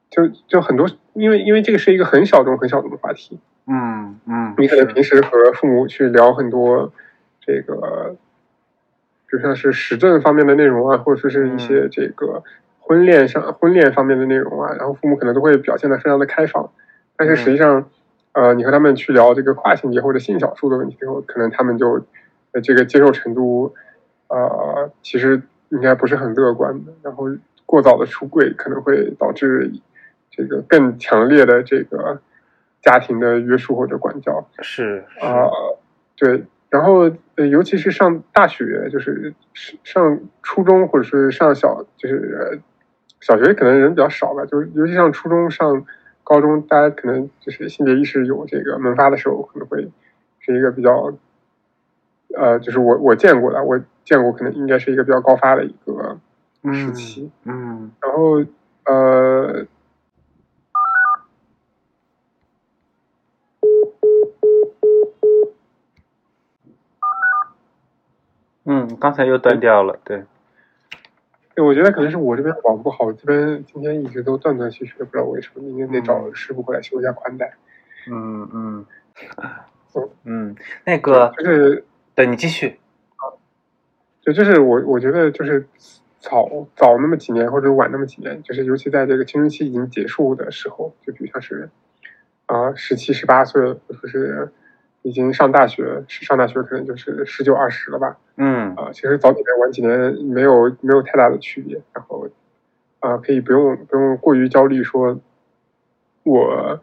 [0.10, 3.40] 就就很多，因为因为这个是一个很小众、很小众的话题。
[3.68, 6.92] 嗯嗯，你可能平时和父母去聊很多
[7.42, 8.16] 这个，
[9.30, 12.44] 就像是时政方面的内容啊，或者说是一些这个
[12.80, 16.70] 婚恋上婚恋方面的内容啊，然后父母可能都会表现的非常的开放。
[17.18, 17.90] 但是实际上，
[18.34, 22.06] 呃，你和他们去聊这个跨性别或者性少数的问题之后，可能他们就
[22.64, 23.74] 这个接受程度，
[24.28, 25.42] 呃，其实。
[25.70, 27.26] 应该不是很乐观的，然后
[27.66, 29.70] 过早的出柜可能会导致
[30.30, 32.22] 这个更强烈的这个
[32.86, 34.48] 家庭的约束或者管教。
[34.62, 35.50] 是啊，
[36.16, 39.34] 对，然后尤其是上大学，就是
[39.84, 42.62] 上初中或者是上小，就是
[43.20, 45.86] 小学可能人比较少吧，就是尤其上初中、上
[46.24, 49.92] 高中，大家可能就是性别意识有这个萌发的时候，可能会
[50.40, 51.12] 是一个比较。
[52.36, 56.20] 呃，就是我我见过的，我见过，可能应该是一个比较高发的一个
[56.74, 58.44] 时期，嗯，然后
[58.84, 59.66] 呃，
[68.66, 70.24] 嗯，刚才又断掉了，对，
[71.56, 77.54] 对，我觉得可能是我这边网不好，这边今天一直都断断续续的，不知道为什么，明天得找师傅过来修一下宽带，
[78.12, 78.86] 嗯嗯，
[80.24, 81.86] 嗯，那个就是。
[82.18, 82.80] 对你继续，
[84.22, 85.68] 就就是我我觉得就是
[86.22, 91.70] 早早那么几年或者晚那么几年，就是尤其在这个青春期已经结束的时候，就比如像是
[92.46, 94.50] 啊十七十八岁，或者是
[95.06, 98.18] 已经上大学，上大学可能就是十九二十了吧。
[98.38, 102.28] 嗯啊，其实早几年晚几年没有没有太大的区别，然后
[103.00, 105.20] 啊可以不用不用过于焦虑，说
[106.24, 106.82] 我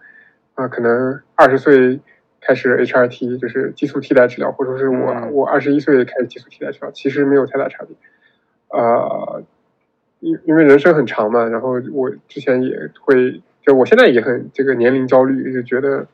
[0.55, 2.01] 啊可能二十岁。
[2.45, 7.95] 开始 HRT 就是激素替代治疗，或者说是我我二十一岁开始激素替代治疗，其实没有太大差别。
[8.69, 9.45] 呃，
[10.19, 16.09] 因因为人生很长嘛，然后我之前也会，就我现在也很这个年龄焦虑，就觉得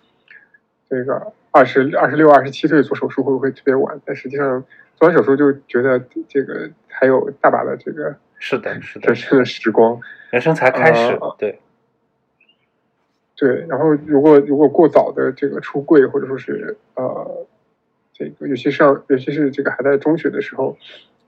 [0.91, 4.01] 这个二十二十六、二十七岁做手术会不会特别晚？
[4.05, 4.65] 但实际上
[4.97, 11.61] 做完手术就觉得这个还有大把的这个是的，是的，人生的时光， 人生才开始，对。
[13.41, 17.47] 对，然后如果如果过早的这个出柜，或者说是呃，
[18.13, 20.77] 这个尤其上尤其是这个还在中学的时候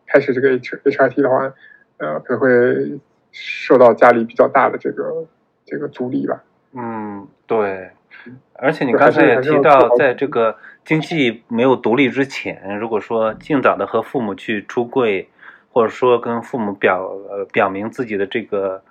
[0.09, 1.55] 开始这个 H H R T 的话，
[1.99, 2.99] 呃，可能会
[3.31, 5.25] 受到家里比较大的这个
[5.65, 6.43] 这个阻力吧。
[6.73, 7.90] 嗯，对。
[8.61, 15.29] 而且你刚才也提到，在这个经济没有独立之前，如果说尽早的和父母去出柜，
[15.73, 18.83] 或者说跟父母表呃表明自己的这个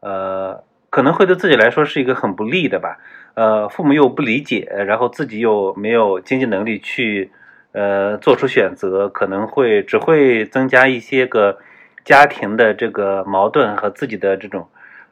[0.00, 0.62] 呃。
[0.88, 2.96] 可能会对自己来说是一个很不利的吧，
[3.34, 7.30] 呃，父母又不理解，然后自己又没有经济能力去，
[7.72, 11.58] 呃，做出选择，可能会只会增加一些个
[12.02, 14.68] 家庭的这个矛盾和自己的这种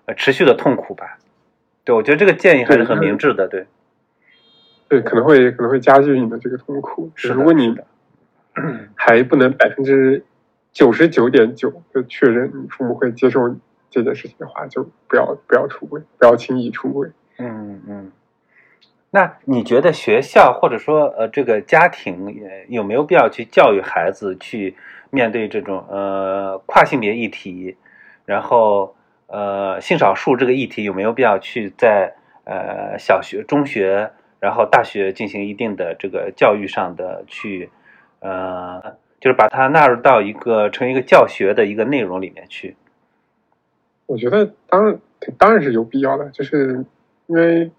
[0.07, 1.19] 呃持续的痛苦吧。
[1.85, 3.67] 对，我觉得这个建议还是很明智的，对。
[4.89, 7.11] 对，可能会可能会加剧你的这个痛苦。
[7.15, 7.77] 是如果你
[8.95, 10.25] 还不能百分之
[10.73, 13.57] 九十九点九的确认你父母会接受。
[13.91, 17.11] 这件事情的话，就不要不要出轨，不要轻易出轨。
[17.39, 18.11] 嗯嗯。
[19.13, 22.35] 那你觉得学校或者说呃这个家庭
[22.67, 24.75] 有没有必要去教育孩子去
[25.11, 27.77] 面对这种呃跨性别议题，
[28.25, 28.97] 然后
[29.29, 34.11] 呃性少数这个议题有没有必要去在呃小学、中学，
[34.45, 37.71] 然后大学进行一定的这个教育上的去
[38.21, 42.77] 呃，就是把它纳入到一个成一个教学的一个内容里面去。
[44.05, 44.99] 我觉得当然
[45.39, 46.85] 当然是有必要的，就是
[47.27, 47.71] 因为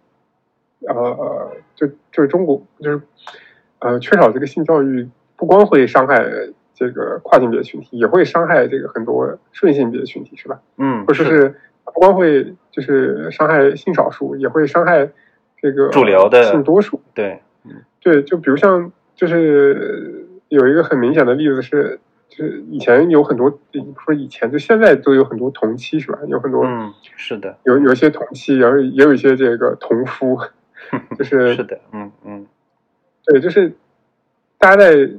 [0.87, 2.99] 呃，就就是中国就是
[3.77, 6.17] 呃缺少这个性教育，不光会伤害
[6.73, 10.59] 这个跨性别群体，也会伤害这个很多顺性别群体，是吧？
[10.77, 15.07] 嗯，或者是不光会就是伤害性少数，也会伤害
[15.65, 17.01] 这个主流的性多数。
[17.15, 17.41] 对，
[17.99, 21.99] 对，就比如像就是有一个很明显的例子是，
[22.29, 26.19] 就是以前有很多，不说以前，就现在都有很多同妻是吧？
[26.27, 30.37] 有很多，嗯，是的，有有一些同妻，然后也有一些这个同夫，
[31.17, 32.45] 就是是的，嗯嗯
[33.25, 33.73] 对，就是
[34.59, 35.09] 大家在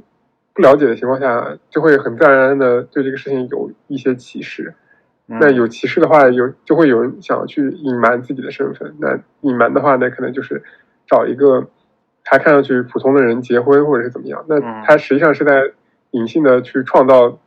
[0.53, 4.73] 不了解的情况下，就会很自然而然的对这个事情有一些歧视。
[5.29, 8.95] 嗯，那有歧视的话，有就会有人想要去隐瞒自己的身份。
[8.99, 10.63] 那隐瞒的话，那可能就是
[11.05, 11.67] 找一个
[12.23, 14.45] 他看上去普通的人结婚，或者是怎么样。
[14.47, 15.71] 那嗯他实际上是在
[16.11, 17.37] 隐性的去创造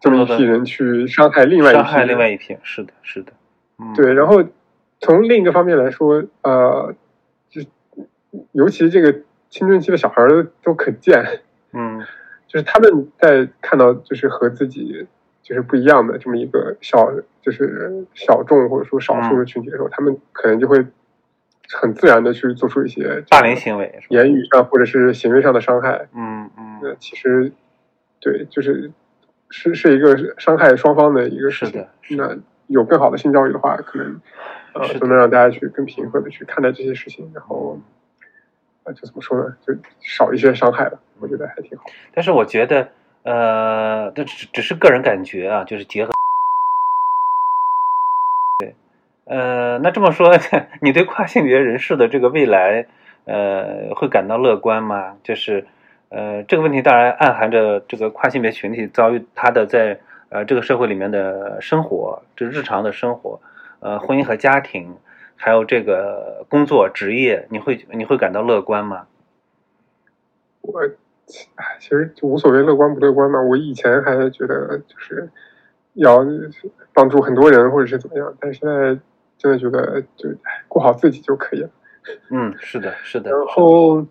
[0.00, 1.84] 这么一批人去伤害另外一批人。
[1.84, 3.32] 伤害另外一批，是的，是的，
[3.78, 4.42] 嗯，对，然后
[5.00, 6.94] 从另一个方面来说，呃，
[7.50, 7.60] 就
[8.52, 9.12] 尤其这个
[9.50, 11.40] 青春期的小孩儿都可见，
[11.72, 12.00] 嗯
[12.48, 15.06] 就是他们在看到就是和自己
[15.42, 20.84] 就是不一样的这么一个小就是小众或者说少数的群体的时候，他们可能就会
[21.72, 26.08] 很自然的去做出一些霸凌行为，言语上或者是行为上的伤害。
[26.14, 27.52] 嗯嗯，那其实
[28.20, 28.90] 对，就是
[29.50, 32.36] 是是一个伤害双方的一个事情那
[32.68, 34.20] 有更好的性教育的话，可能
[34.74, 37.80] 呃是的就能让大家去更平和的去看待这些事情，然后
[38.84, 40.98] 呃就怎么说呢，就少一些伤害吧。
[41.18, 41.84] 我觉得还挺好。
[42.12, 42.88] 但是我觉得，
[43.22, 46.12] 呃，这只只是个人感觉啊，就是结合。
[48.58, 48.74] 对，
[49.24, 50.36] 呃，那这么说，
[50.82, 52.86] 你对跨性别人士的这个未来，
[53.24, 55.16] 呃，会感到乐观吗？
[55.22, 55.66] 就是，
[56.08, 60.00] 呃，这个问题当然暗含着这个跨性别群体遭遇他的在
[60.30, 63.40] 呃这个社会里面的生活，这日常的生活，
[63.80, 64.96] 呃，婚姻和家庭，
[65.36, 69.06] 还有这个工作职业，你会你会感到乐观吗？
[70.62, 70.80] 我
[71.56, 73.40] 哎，其实就无所谓乐观不乐观嘛。
[73.40, 75.28] 我以前还觉得就是
[75.94, 76.24] 要
[76.92, 78.98] 帮助很多人或者是怎么样，但是现在
[79.38, 81.70] 真的觉得就哎过好自己就可以了。
[82.30, 83.30] 嗯，是的，是的。
[83.30, 84.04] 然后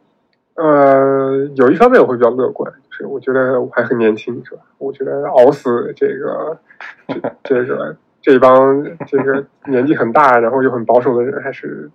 [0.56, 4.62] 呃，有一方面我会比较乐观，就是我觉得我还很年轻，是吧？
[4.78, 6.60] 我觉得熬死这个
[7.08, 11.90] 这这个这帮这个年纪很大，然后又很保守的人，还是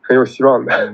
[0.00, 0.92] 很有希望的。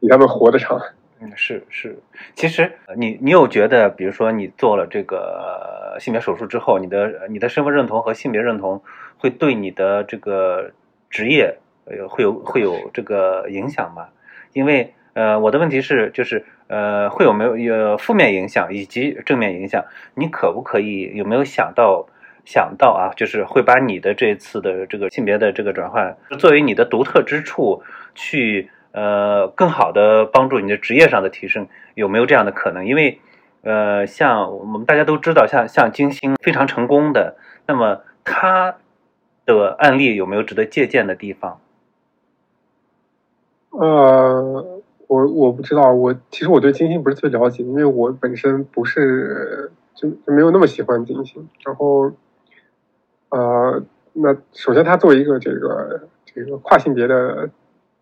[0.00, 0.80] 比他们活得长。
[1.20, 1.98] 嗯，是是，
[2.36, 8.80] 其实你你有觉得，比如说你做了这个性别手术之后，你的你的身份认同和性别认同
[9.16, 10.70] 会对你的这个
[11.10, 14.06] 职业呃会有会有这个影响吗？
[14.52, 19.84] 因为呃我的问题是就是呃会有没有有负面影响以及正面影响？
[20.14, 22.06] 你可不可以有没有想到
[22.44, 27.82] 想到啊，就是会把你的这次的这个性别的这个转换作为你的独特之处
[28.14, 28.70] 去。
[28.98, 32.84] 呃，更好的帮助你的职业上的提升，有没有这样的可能？
[32.84, 33.20] 因为，
[33.62, 37.36] 呃，像我们大家都知道，像像金星非常成功的，
[37.68, 38.74] 那么他
[39.46, 41.60] 的案例有没有值得借鉴的地方？
[43.70, 51.48] 呃，我我不知道，我其实我对金星不是特别了解，因为我本身不是就就没有那么喜欢金星。
[51.64, 52.10] 然后，
[53.28, 53.80] 呃，
[54.14, 57.48] 那首先他作为一个这个这个跨性别的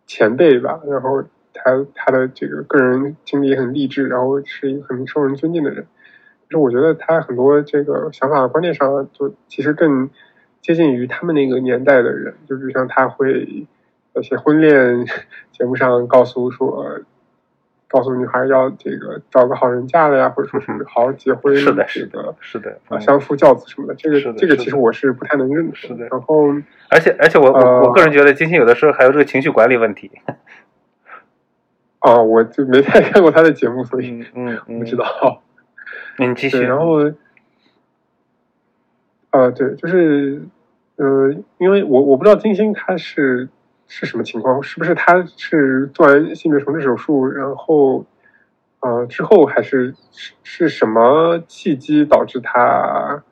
[0.07, 5.87] 前辈吧，然后他他的这个个人经历很励志，然后是一个很受人尊敬的人。
[6.49, 10.11] 就是我觉得他很多这个想法观念上，就其实更
[10.63, 13.67] 接近于他们那个年代的人，就比如像他会。
[14.15, 15.05] 有些婚恋
[15.53, 17.01] 节目上告诉说，
[17.89, 26.49] 告诉女孩要这个找个好人嫁了呀， 或者说是好好结婚，是的，是的是的，啊，相夫教子什么的，这个这个其实我是不太能认是的然后，
[26.91, 30.11] 而且而且我我呃我个人觉得金星有的时候还有这个情绪管理问题。
[32.01, 35.43] 啊，我就没太看过他的节目，所以嗯嗯， 不知道。
[36.17, 36.61] 对，嗯你继续。
[36.61, 37.13] 然后，
[39.31, 40.43] 呃，对，就是，
[40.97, 43.49] 呃，因为我我不知道金星他是
[43.89, 48.05] 是什么情况，是不是他是做完性别重置手术，然后，
[48.81, 53.23] 呃，之后还是是是什么契机导致他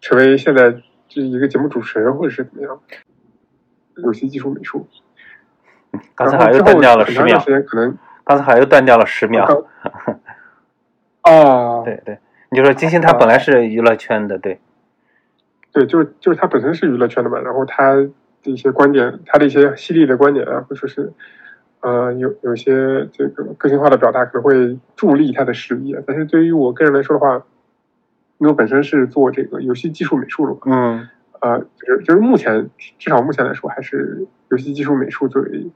[0.00, 2.80] 成为现在这一个节目主持人，或者是怎么样？
[3.96, 4.86] 有些技术美术，
[6.14, 9.44] 刚才然后之后好像又断掉了很十秒时，间，可能刚才好像又断掉了十秒。
[11.22, 12.18] 啊，对对，
[12.50, 14.60] 你就说金星他本来是娱乐圈的，对，
[15.72, 17.94] 对，就是就是他本身是娱乐圈的嘛，然后他
[18.42, 21.12] 的一些观点，他的一些犀利的观点啊，或者说是，
[21.80, 26.02] 呃，有有些这个个性化的表达，可能会助力他的事业。
[26.06, 27.36] 但是对于我个人来说的话，
[28.38, 31.08] 因为我本身是做这个游戏技术美术的嘛，嗯
[31.40, 35.70] 呃，就是就是目前至少目前来说，还是游戏技术美术作为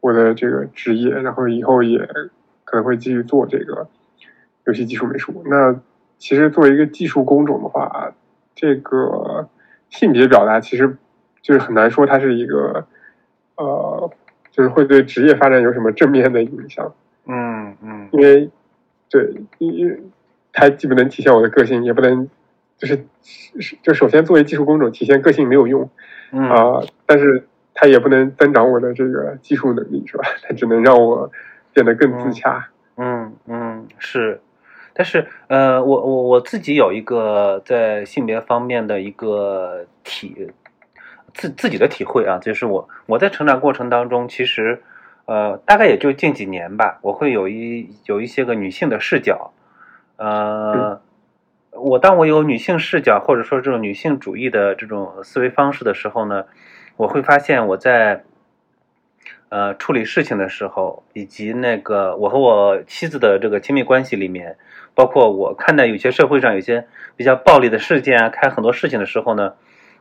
[0.00, 1.98] 我的这个职业，然后以后也
[2.64, 3.88] 可能会继续做这个
[4.64, 5.42] 游戏技术美术。
[5.46, 5.78] 那
[6.18, 8.12] 其实作为一个技术工种的话，
[8.54, 9.48] 这个
[9.90, 10.96] 性别表达其实
[11.44, 12.86] 就是很难说它是一个
[13.56, 14.10] 呃，
[14.50, 16.90] 就是会对职业发展有什么正面的影响，
[17.26, 18.48] 嗯嗯因为
[19.10, 20.10] 对，因
[20.54, 22.30] 它既不能体现我的个性，也不能
[22.78, 23.04] 就是
[23.82, 25.82] 就首先作为技术工种体现个性没有用
[26.32, 30.24] 啊，但是它也不能增长我的这个技术能力，是吧？
[30.42, 31.30] 它只能让我
[31.74, 32.70] 变得更自洽。
[32.96, 34.40] 嗯嗯，是。
[34.96, 40.52] 但是，呃，我我我自己有一个在性别方面的一个体
[41.34, 44.82] 自自己的体会啊，就是我我在成长过程当中，其实，
[45.26, 49.52] 呃，大概也就近几年吧，我会有一有一些个女性的视角，
[50.16, 51.02] 呃，
[51.72, 56.44] 我当我有女性视角或者说这种女性主义的这种思维方式的时候呢，
[56.96, 58.24] 我会发现我在。
[59.50, 64.56] 呃，处理事情的时候，以及那个我和我妻子的这个亲密关系里面，
[64.96, 69.54] 包括我看待有些社会上有些比较暴力的事件啊，看很多事情的时候呢，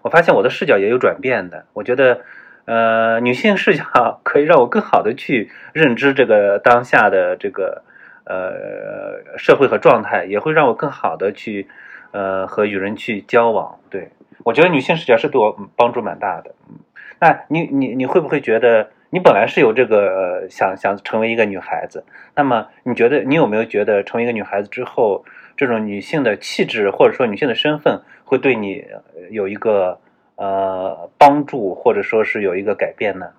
[0.03, 1.65] 我发现我的视角也有转变的。
[1.73, 2.21] 我觉得，
[2.65, 7.81] 呃，女性视角可以让我更好的去认知这个当下的这个
[8.25, 11.67] 呃社会和状态，也会让我更好的去
[12.11, 13.79] 呃和与人去交往。
[13.89, 14.11] 对
[14.43, 16.53] 我觉得女性视角是对我帮助蛮大的。
[16.69, 16.75] 嗯，
[17.19, 18.89] 那你你你会不会觉得？
[19.13, 22.03] 你本来是有这个想想成为一个女孩子，
[22.35, 25.23] 那么你觉得你有没有觉得成为一个女孩子之后，
[25.55, 28.85] 这种女性的气质或者说女性的身份会对你
[29.31, 29.99] 有一个
[30.35, 33.31] 呃帮助，或者说是有一个改变呢？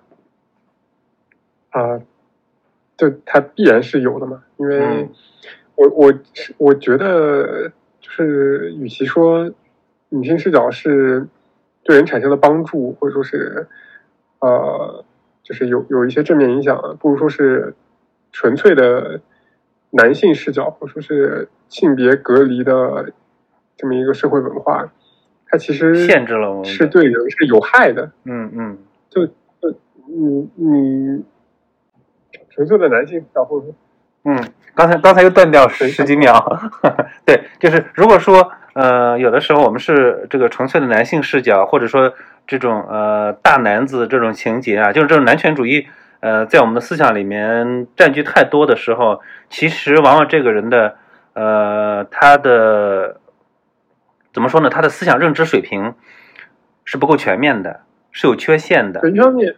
[1.69, 1.99] 啊，
[2.97, 5.09] 就它必然是有的嘛，因为
[5.75, 6.13] 我我
[6.57, 9.51] 我觉得就是与其说
[10.09, 11.27] 女性视角是
[11.83, 13.67] 对人产生的帮助，或者说是
[14.39, 15.03] 呃。
[15.47, 17.75] 就是有有一些正面影响，不如说是
[18.31, 19.21] 纯粹的
[19.97, 23.11] 男性视角，或者说是性别隔离的
[23.75, 24.91] 这么一个社会文化，
[25.47, 28.11] 它其实限制了是对人是有害的。
[28.25, 28.77] 嗯嗯，
[29.09, 29.33] 就就
[30.07, 31.23] 你你
[32.49, 33.75] 纯粹的男性视角，或者说
[34.25, 34.43] 嗯，
[34.73, 36.59] 刚才刚才又断掉十十几秒。
[37.25, 42.13] 对，就是如果说呃，有的时候我们是这个纯粹的男性视角，或者说。
[42.47, 45.87] 这种呃大男子这种情节啊，就是这种男权主义，
[46.25, 50.97] 呃，在我们的思想里面占据太多的时候，其实往往这个人的
[51.33, 53.21] 呃他的
[54.33, 54.67] 怎么说呢？
[54.67, 55.93] 他的思想认知水平
[56.83, 59.01] 是不够全面的，是有缺陷的。
[59.01, 59.55] 对，一方面，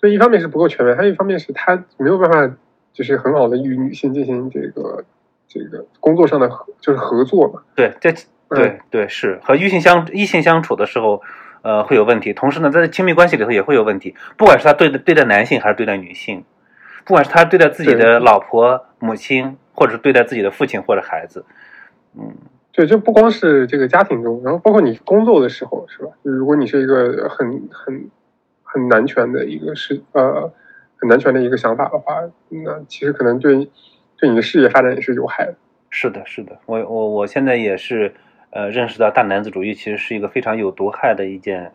[0.00, 2.50] 对，一方面是不够全面，还有一方面是他没有办法
[2.94, 5.04] 就是很好的与女性进行这个
[5.46, 7.60] 这个工作上的合就是合作嘛。
[7.74, 8.10] 对，这
[8.48, 11.22] 对对是和异性相异性相处的时候。
[11.66, 12.32] 呃，会有问题。
[12.32, 14.14] 同时呢，在亲密关系里头也会有问题。
[14.36, 16.44] 不管是他对待对待男性还是对待女性，
[17.04, 21.44] 不管是他对待自己的老婆、母亲，或者是对待自己的父亲或者孩子，
[22.16, 22.36] 嗯，
[22.70, 26.12] 对，就不光是这个家庭中，然后包括你工作的时候，是吧？
[26.22, 28.08] 如果你是一个很很
[28.62, 30.52] 很男权的一个是呃
[30.94, 32.14] 很男权的一个想法的话，
[32.48, 33.68] 那其实可能对
[34.16, 35.54] 对你的事业发展也是有害的。
[35.90, 38.14] 是的，是的，我我我现在也是。
[38.50, 41.70] 呃，认识到大男子主义其实是一个非常有毒害的一件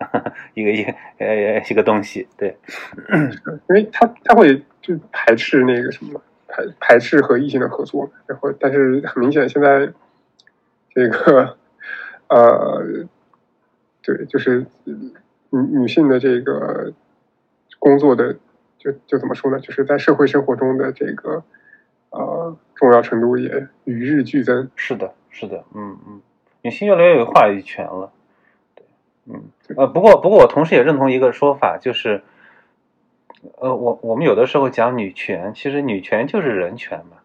[0.55, 0.84] 一个一
[1.19, 2.57] 呃一个东西，对，
[3.69, 9.91] 因为他他会就排斥那个什么排排斥和异性的合作，然后但是很明显现在
[10.89, 11.55] 这个
[12.30, 13.05] 呃
[14.01, 14.65] 对，就是
[15.51, 16.91] 女女性的这个
[17.78, 18.36] 工作的
[18.80, 19.59] 就就怎么说呢？
[19.59, 21.43] 就是在社会生活中的这个
[22.09, 24.72] 呃重要程度也与日俱增。
[24.76, 26.22] 是的，是的，嗯嗯。
[26.64, 28.12] 女性越来越有话语权了，
[28.76, 28.86] 对，
[29.26, 29.45] 嗯，
[29.76, 32.22] 呃，不过，不过，我同时也认同一个说法，就是，
[33.57, 37.18] 呃，我我们有的时候讲女权，其实女权就是人权嘛。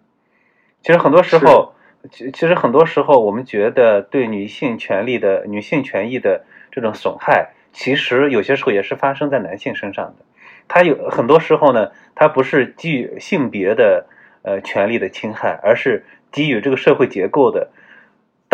[0.80, 1.74] 其实很多时候，
[2.10, 10.24] 其其实很多时候，我们觉得对女性权利的、女性权益的这种损害，其实有些时候也是发生在男性身上的。
[10.68, 14.06] 它有很多时候呢，它不是基于性别的
[14.42, 17.68] 呃权利的侵害，而是基于这个社会结构的。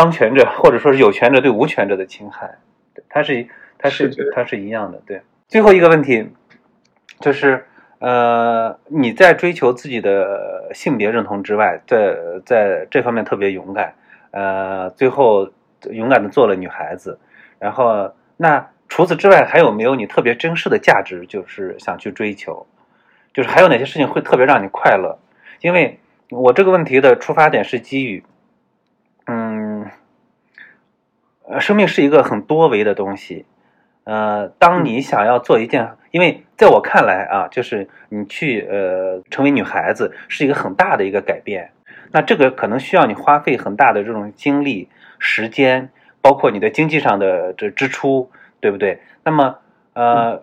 [0.03, 2.59] 当权者 或者说是有权者对无权者的侵害，
[3.09, 3.47] 它是
[3.79, 5.01] 它是它是一样的。
[5.07, 6.29] 对，最后一个问题
[7.21, 7.65] 就是，
[8.01, 13.95] 呃，你在追求自己的性别认同之外，在在这方面特别勇敢，
[14.33, 15.49] 呃，最后
[15.89, 17.17] 勇敢的做了女孩子。
[17.61, 21.25] 然后，那除此之外，还有没有你特别珍视的价值？
[21.29, 22.67] 就是想去追求，
[23.33, 25.17] 就是还有哪些事情会特别让你快乐？
[25.61, 28.25] 因为我这个问题的出发点是基于。
[31.49, 33.45] 呃，生命是一个很多维的东西，
[34.05, 41.73] 呃，当你想要做一件，因为在我看来啊，就是你去呃成为女孩子是一个很大的一个改变，
[42.13, 44.89] 那这个可能需要你花费很大的这种精力、
[45.19, 45.91] 时间，
[46.21, 48.31] 包括你的经济上的这支出，
[48.61, 49.01] 对不对？
[49.25, 49.59] 那么
[49.95, 50.43] 呃，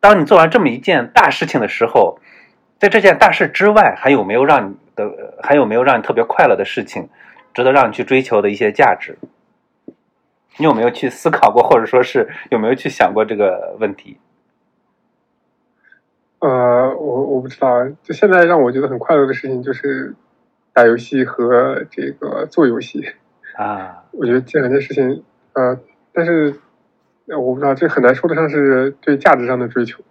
[0.00, 2.18] 当你做完这么一件大事情的时候，
[2.78, 7.08] 在这件大事之外，还有没有让你的，还有没有让你特别快乐的事情，
[7.54, 9.18] 值得让你去追求的一些价值？
[10.58, 14.18] 你有没有去思考过，或者说是有没有去想过这个问题？
[16.40, 20.14] 呃，我我不知道，就现在让我觉得很快乐的事情就是
[20.72, 23.02] 打游戏和这个做游戏
[23.56, 24.04] 啊。
[24.12, 25.78] 我觉得这两件事情，呃，
[26.12, 26.54] 但是
[27.26, 30.02] 我不知道，这很难说得上是对价值上的追求。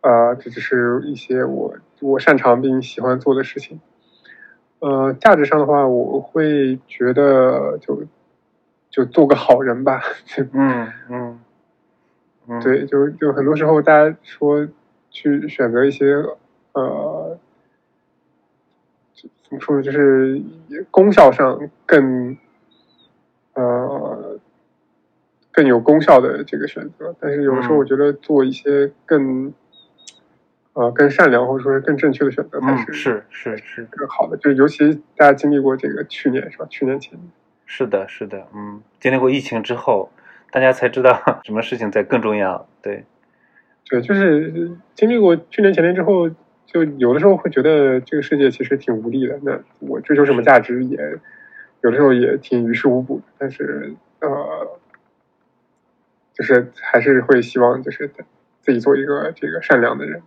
[0.00, 3.80] 啊，这只是一些我我擅长并喜欢做的事情。
[4.80, 8.02] 呃，价值上的话，我会觉得就
[8.90, 10.00] 就做个好人吧。
[10.52, 11.40] 嗯嗯
[12.48, 14.68] 嗯，对，就就很多时候大家说
[15.10, 16.14] 去选择一些
[16.72, 17.38] 呃，
[19.14, 20.40] 怎么说呢，就是
[20.90, 22.36] 功效上更
[23.54, 24.38] 呃
[25.50, 29.52] 更有功效的这个选择，但是有的时候我觉得做一些更。
[30.78, 34.36] 呃，更善良或者说是更正确的选择才是是是是更好的。
[34.36, 36.66] 就尤其大家经历过这个去年是吧？
[36.70, 37.28] 去年前年
[37.66, 40.12] 是的，是的，嗯，经历过疫情之后，
[40.52, 42.68] 大家才知道 什么事情才更重要。
[42.80, 43.04] 对，
[43.90, 46.30] 对，就是经历过去年前年之后，
[46.64, 49.36] 就有的时候会觉得这个世界其实挺无力的。
[49.42, 50.96] 那我追求什么价值也
[51.80, 53.20] 有的时候也挺于事无补。
[53.36, 54.78] 但是呃，
[56.34, 58.08] 就是还是会希望就是
[58.60, 60.22] 自己做一个这个善良的人。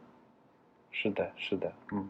[0.91, 2.07] 是的，是的，嗯，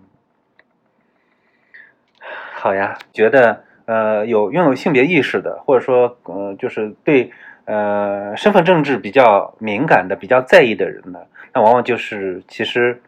[2.56, 7.32] 好呀，觉得呃有拥有性别意识的，或者说呃就是对
[7.66, 11.20] 呃身份政治比较敏感的、比较在意的人呢，
[11.54, 13.02] 那往往就是其实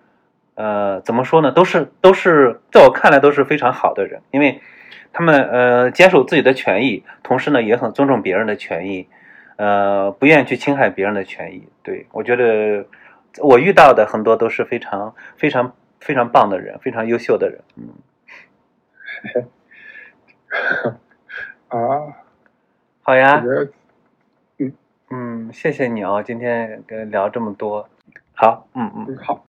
[0.56, 4.62] 呃怎么说呢，都是都是在我看来都是非常好的人，因为
[5.12, 9.10] 他们呃坚守自己的权益，同时呢也很尊重别人的权益，
[9.58, 11.68] 呃不愿意去侵害别人的权益。
[11.84, 12.86] 对我觉得。
[13.42, 17.64] 我遇到的很多都是非常非常非常棒的人，非常优秀的人。
[17.76, 17.90] 嗯，
[21.70, 22.14] 啊，
[23.02, 23.44] 好呀。
[24.58, 24.74] 嗯
[25.10, 27.88] 嗯，谢谢你哦，今天跟聊这么多。
[28.34, 29.46] 好，嗯嗯，好。